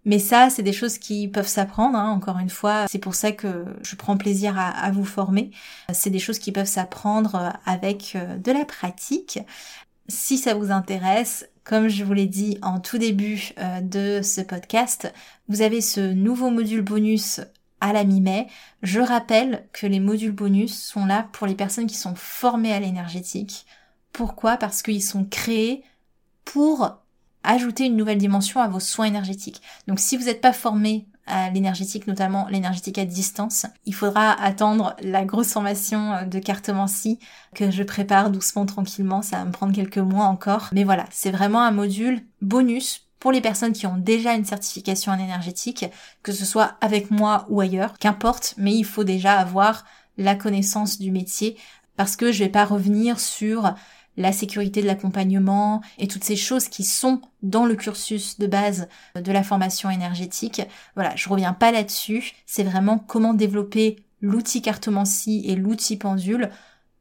Mais 0.04 0.18
ça, 0.18 0.50
c'est 0.50 0.62
des 0.62 0.72
choses 0.72 0.98
qui 0.98 1.28
peuvent 1.28 1.48
s'apprendre, 1.48 1.98
hein, 1.98 2.10
encore 2.10 2.38
une 2.38 2.50
fois. 2.50 2.84
C'est 2.90 2.98
pour 2.98 3.14
ça 3.14 3.32
que 3.32 3.64
je 3.82 3.96
prends 3.96 4.18
plaisir 4.18 4.58
à 4.58 4.90
vous 4.90 5.06
former. 5.06 5.50
C'est 5.94 6.10
des 6.10 6.18
choses 6.18 6.38
qui 6.38 6.52
peuvent 6.52 6.66
s'apprendre 6.66 7.54
avec 7.64 8.14
de 8.14 8.52
la 8.52 8.66
pratique. 8.66 9.38
Si 10.08 10.36
ça 10.36 10.54
vous 10.54 10.70
intéresse, 10.70 11.48
comme 11.64 11.88
je 11.88 12.04
vous 12.04 12.12
l'ai 12.12 12.26
dit 12.26 12.58
en 12.62 12.78
tout 12.78 12.98
début 12.98 13.52
euh, 13.58 13.80
de 13.80 14.20
ce 14.22 14.42
podcast, 14.42 15.12
vous 15.48 15.62
avez 15.62 15.80
ce 15.80 16.12
nouveau 16.12 16.50
module 16.50 16.82
bonus 16.82 17.40
à 17.80 17.92
la 17.92 18.04
mi-mai. 18.04 18.46
Je 18.82 19.00
rappelle 19.00 19.66
que 19.72 19.86
les 19.86 20.00
modules 20.00 20.32
bonus 20.32 20.78
sont 20.78 21.06
là 21.06 21.28
pour 21.32 21.46
les 21.46 21.54
personnes 21.54 21.86
qui 21.86 21.96
sont 21.96 22.14
formées 22.14 22.72
à 22.72 22.80
l'énergétique. 22.80 23.66
Pourquoi? 24.12 24.56
Parce 24.58 24.82
qu'ils 24.82 25.02
sont 25.02 25.24
créés 25.24 25.82
pour 26.44 26.98
ajouter 27.42 27.84
une 27.84 27.96
nouvelle 27.96 28.18
dimension 28.18 28.60
à 28.60 28.68
vos 28.68 28.80
soins 28.80 29.06
énergétiques. 29.06 29.62
Donc 29.86 30.00
si 30.00 30.16
vous 30.16 30.24
n'êtes 30.24 30.40
pas 30.40 30.52
formé 30.52 31.06
à 31.26 31.50
l'énergétique, 31.50 32.06
notamment 32.06 32.46
l'énergétique 32.48 32.98
à 32.98 33.04
distance. 33.04 33.66
Il 33.86 33.94
faudra 33.94 34.32
attendre 34.32 34.94
la 35.02 35.24
grosse 35.24 35.52
formation 35.52 36.26
de 36.26 36.38
cartomancie 36.38 37.18
que 37.54 37.70
je 37.70 37.82
prépare 37.82 38.30
doucement, 38.30 38.66
tranquillement. 38.66 39.22
Ça 39.22 39.38
va 39.38 39.44
me 39.44 39.52
prendre 39.52 39.74
quelques 39.74 39.98
mois 39.98 40.26
encore. 40.26 40.68
Mais 40.72 40.84
voilà, 40.84 41.06
c'est 41.10 41.30
vraiment 41.30 41.62
un 41.62 41.70
module 41.70 42.22
bonus 42.42 43.08
pour 43.20 43.32
les 43.32 43.40
personnes 43.40 43.72
qui 43.72 43.86
ont 43.86 43.96
déjà 43.96 44.34
une 44.34 44.44
certification 44.44 45.12
en 45.12 45.18
énergétique, 45.18 45.86
que 46.22 46.32
ce 46.32 46.44
soit 46.44 46.76
avec 46.82 47.10
moi 47.10 47.46
ou 47.48 47.60
ailleurs, 47.60 47.98
qu'importe, 47.98 48.54
mais 48.58 48.74
il 48.74 48.84
faut 48.84 49.04
déjà 49.04 49.38
avoir 49.38 49.84
la 50.18 50.34
connaissance 50.34 50.98
du 50.98 51.10
métier 51.10 51.56
parce 51.96 52.16
que 52.16 52.32
je 52.32 52.44
vais 52.44 52.50
pas 52.50 52.64
revenir 52.64 53.18
sur 53.20 53.74
la 54.16 54.32
sécurité 54.32 54.80
de 54.82 54.86
l'accompagnement 54.86 55.80
et 55.98 56.08
toutes 56.08 56.24
ces 56.24 56.36
choses 56.36 56.68
qui 56.68 56.84
sont 56.84 57.20
dans 57.42 57.66
le 57.66 57.74
cursus 57.74 58.38
de 58.38 58.46
base 58.46 58.88
de 59.16 59.32
la 59.32 59.42
formation 59.42 59.90
énergétique. 59.90 60.62
Voilà, 60.94 61.14
je 61.16 61.28
reviens 61.28 61.52
pas 61.52 61.72
là-dessus. 61.72 62.32
C'est 62.46 62.62
vraiment 62.62 62.98
comment 62.98 63.34
développer 63.34 63.96
l'outil 64.20 64.62
cartomancie 64.62 65.44
et 65.46 65.56
l'outil 65.56 65.96
pendule 65.96 66.50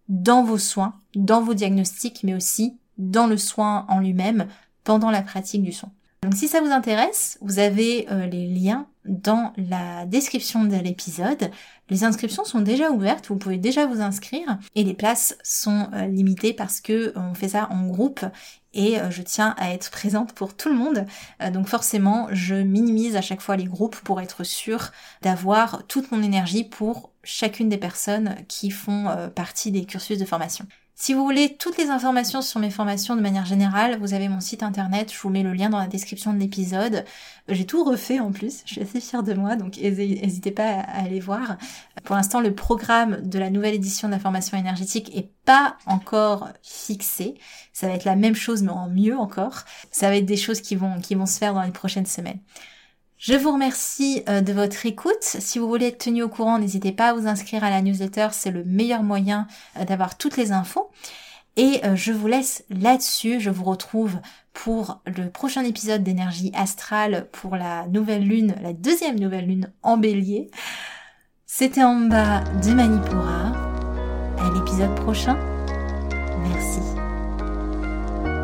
dans 0.09 0.43
vos 0.43 0.57
soins, 0.57 0.95
dans 1.15 1.41
vos 1.41 1.53
diagnostics, 1.53 2.21
mais 2.23 2.33
aussi 2.33 2.77
dans 2.97 3.27
le 3.27 3.37
soin 3.37 3.85
en 3.89 3.99
lui-même 3.99 4.47
pendant 4.83 5.11
la 5.11 5.21
pratique 5.21 5.63
du 5.63 5.71
son. 5.71 5.89
Donc 6.23 6.35
si 6.35 6.47
ça 6.47 6.61
vous 6.61 6.71
intéresse, 6.71 7.37
vous 7.41 7.59
avez 7.59 8.07
euh, 8.11 8.25
les 8.27 8.47
liens 8.47 8.87
dans 9.05 9.53
la 9.57 10.05
description 10.05 10.63
de 10.63 10.75
l'épisode. 10.75 11.51
Les 11.89 12.03
inscriptions 12.03 12.45
sont 12.45 12.61
déjà 12.61 12.91
ouvertes, 12.91 13.27
vous 13.27 13.37
pouvez 13.37 13.57
déjà 13.57 13.85
vous 13.85 14.01
inscrire 14.01 14.57
et 14.75 14.83
les 14.83 14.93
places 14.93 15.37
sont 15.43 15.89
euh, 15.93 16.05
limitées 16.07 16.53
parce 16.53 16.81
que 16.81 16.93
euh, 16.93 17.13
on 17.15 17.33
fait 17.33 17.49
ça 17.49 17.67
en 17.71 17.87
groupe 17.87 18.25
et 18.73 18.97
je 19.11 19.21
tiens 19.21 19.53
à 19.59 19.71
être 19.71 19.91
présente 19.91 20.33
pour 20.33 20.55
tout 20.55 20.67
le 20.67 20.73
monde. 20.73 21.05
donc 21.51 21.67
forcément, 21.67 22.27
je 22.31 22.55
minimise 22.55 23.15
à 23.15 23.21
chaque 23.21 23.41
fois 23.41 23.55
les 23.55 23.65
groupes 23.65 23.97
pour 23.97 24.19
être 24.19 24.43
sûre 24.43 24.91
d'avoir 25.21 25.85
toute 25.85 26.11
mon 26.11 26.23
énergie 26.23 26.63
pour 26.63 27.11
chacune 27.23 27.69
des 27.69 27.77
personnes 27.77 28.35
qui 28.47 28.71
font 28.71 29.15
partie 29.35 29.71
des 29.71 29.85
cursus 29.85 30.17
de 30.17 30.25
formation. 30.25 30.65
Si 30.95 31.15
vous 31.15 31.23
voulez 31.23 31.57
toutes 31.57 31.77
les 31.77 31.89
informations 31.89 32.43
sur 32.43 32.59
mes 32.59 32.69
formations 32.69 33.15
de 33.15 33.21
manière 33.21 33.45
générale, 33.45 33.97
vous 33.99 34.13
avez 34.13 34.29
mon 34.29 34.39
site 34.39 34.61
internet, 34.61 35.11
je 35.11 35.19
vous 35.19 35.29
mets 35.29 35.41
le 35.41 35.51
lien 35.51 35.69
dans 35.69 35.79
la 35.79 35.87
description 35.87 36.33
de 36.33 36.39
l'épisode. 36.39 37.03
J'ai 37.49 37.65
tout 37.65 37.83
refait 37.83 38.19
en 38.19 38.31
plus, 38.31 38.61
je 38.65 38.73
suis 38.73 38.81
assez 38.81 39.01
fière 39.01 39.23
de 39.23 39.33
moi, 39.33 39.55
donc 39.55 39.77
n'hésitez 39.77 40.51
pas 40.51 40.69
à 40.69 41.01
aller 41.03 41.19
voir. 41.19 41.57
Pour 42.03 42.15
l'instant, 42.15 42.41
le 42.41 42.53
programme 42.53 43.27
de 43.27 43.39
la 43.39 43.49
nouvelle 43.49 43.73
édition 43.73 44.07
de 44.07 44.13
la 44.13 44.19
formation 44.19 44.55
énergétique 44.55 45.11
est 45.15 45.31
pas 45.45 45.77
encore 45.87 46.49
fixé. 46.61 47.35
Ça 47.73 47.87
va 47.87 47.95
être 47.95 48.05
la 48.05 48.15
même 48.15 48.35
chose 48.35 48.61
mais 48.61 48.71
en 48.71 48.87
mieux 48.87 49.17
encore. 49.17 49.63
Ça 49.91 50.09
va 50.09 50.17
être 50.17 50.25
des 50.27 50.37
choses 50.37 50.61
qui 50.61 50.75
vont, 50.75 51.01
qui 51.01 51.15
vont 51.15 51.25
se 51.25 51.39
faire 51.39 51.55
dans 51.55 51.63
les 51.63 51.71
prochaines 51.71 52.05
semaines. 52.05 52.39
Je 53.23 53.35
vous 53.35 53.53
remercie 53.53 54.21
euh, 54.27 54.41
de 54.41 54.51
votre 54.51 54.85
écoute. 54.85 55.13
Si 55.21 55.57
vous 55.57 55.69
voulez 55.69 55.85
être 55.85 56.03
tenu 56.03 56.23
au 56.23 56.27
courant, 56.27 56.59
n'hésitez 56.59 56.91
pas 56.91 57.11
à 57.11 57.13
vous 57.13 57.25
inscrire 57.25 57.63
à 57.63 57.69
la 57.69 57.81
newsletter, 57.81 58.27
c'est 58.33 58.51
le 58.51 58.65
meilleur 58.65 59.01
moyen 59.01 59.47
euh, 59.79 59.85
d'avoir 59.85 60.17
toutes 60.17 60.35
les 60.35 60.51
infos. 60.51 60.91
Et 61.55 61.79
euh, 61.85 61.95
je 61.95 62.11
vous 62.11 62.27
laisse 62.27 62.65
là-dessus. 62.69 63.39
Je 63.39 63.49
vous 63.49 63.63
retrouve 63.63 64.17
pour 64.51 64.99
le 65.05 65.29
prochain 65.29 65.63
épisode 65.63 66.03
d'énergie 66.03 66.51
astrale 66.53 67.29
pour 67.31 67.55
la 67.55 67.87
nouvelle 67.87 68.27
lune, 68.27 68.55
la 68.61 68.73
deuxième 68.73 69.17
nouvelle 69.17 69.47
lune 69.47 69.71
en 69.83 69.95
bélier. 69.95 70.51
C'était 71.45 71.85
en 71.85 71.95
bas 71.95 72.43
de 72.61 72.73
Manipura. 72.73 73.53
À 74.37 74.51
l'épisode 74.53 74.95
prochain. 74.95 75.37
Merci. 76.49 76.81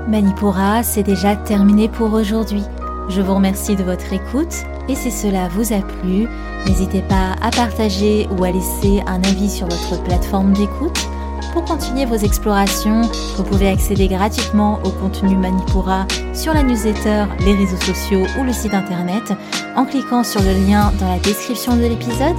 Manipura, 0.08 0.84
c'est 0.84 1.04
déjà 1.04 1.36
terminé 1.36 1.90
pour 1.90 2.14
aujourd'hui. 2.14 2.64
Je 3.10 3.22
vous 3.22 3.34
remercie 3.34 3.76
de 3.76 3.84
votre 3.84 4.14
écoute 4.14 4.54
et 4.88 4.96
si 4.96 5.12
cela 5.12 5.48
vous 5.50 5.74
a 5.74 5.80
plu, 5.80 6.28
n'hésitez 6.68 7.02
pas 7.02 7.36
à 7.42 7.50
partager 7.50 8.28
ou 8.38 8.44
à 8.44 8.52
laisser 8.52 9.02
un 9.08 9.22
avis 9.24 9.50
sur 9.50 9.68
votre 9.68 10.02
plateforme 10.04 10.54
d'écoute. 10.54 11.08
Pour 11.54 11.66
continuer 11.66 12.06
vos 12.06 12.16
explorations, 12.16 13.02
vous 13.36 13.44
pouvez 13.44 13.68
accéder 13.68 14.08
gratuitement 14.08 14.80
au 14.84 14.90
contenu 14.90 15.36
Manipura 15.36 16.06
sur 16.34 16.54
la 16.54 16.62
newsletter, 16.62 17.26
les 17.40 17.56
réseaux 17.56 17.82
sociaux 17.82 18.26
ou 18.40 18.44
le 18.44 18.54
site 18.54 18.76
internet 18.76 19.34
en 19.76 19.86
cliquant 19.86 20.24
sur 20.24 20.42
le 20.42 20.68
lien 20.68 20.92
dans 21.00 21.10
la 21.10 21.20
description 21.20 21.76
de 21.76 21.82
l'épisode. 21.82 22.38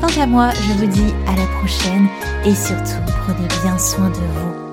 Quant 0.00 0.22
à 0.22 0.26
moi, 0.26 0.50
je 0.50 0.72
vous 0.74 0.86
dis 0.86 1.12
à 1.26 1.34
la 1.36 1.46
prochaine 1.58 2.06
et 2.44 2.54
surtout 2.54 3.02
prenez 3.24 3.48
bien 3.64 3.76
soin 3.76 4.08
de 4.10 4.14
vous. 4.14 4.71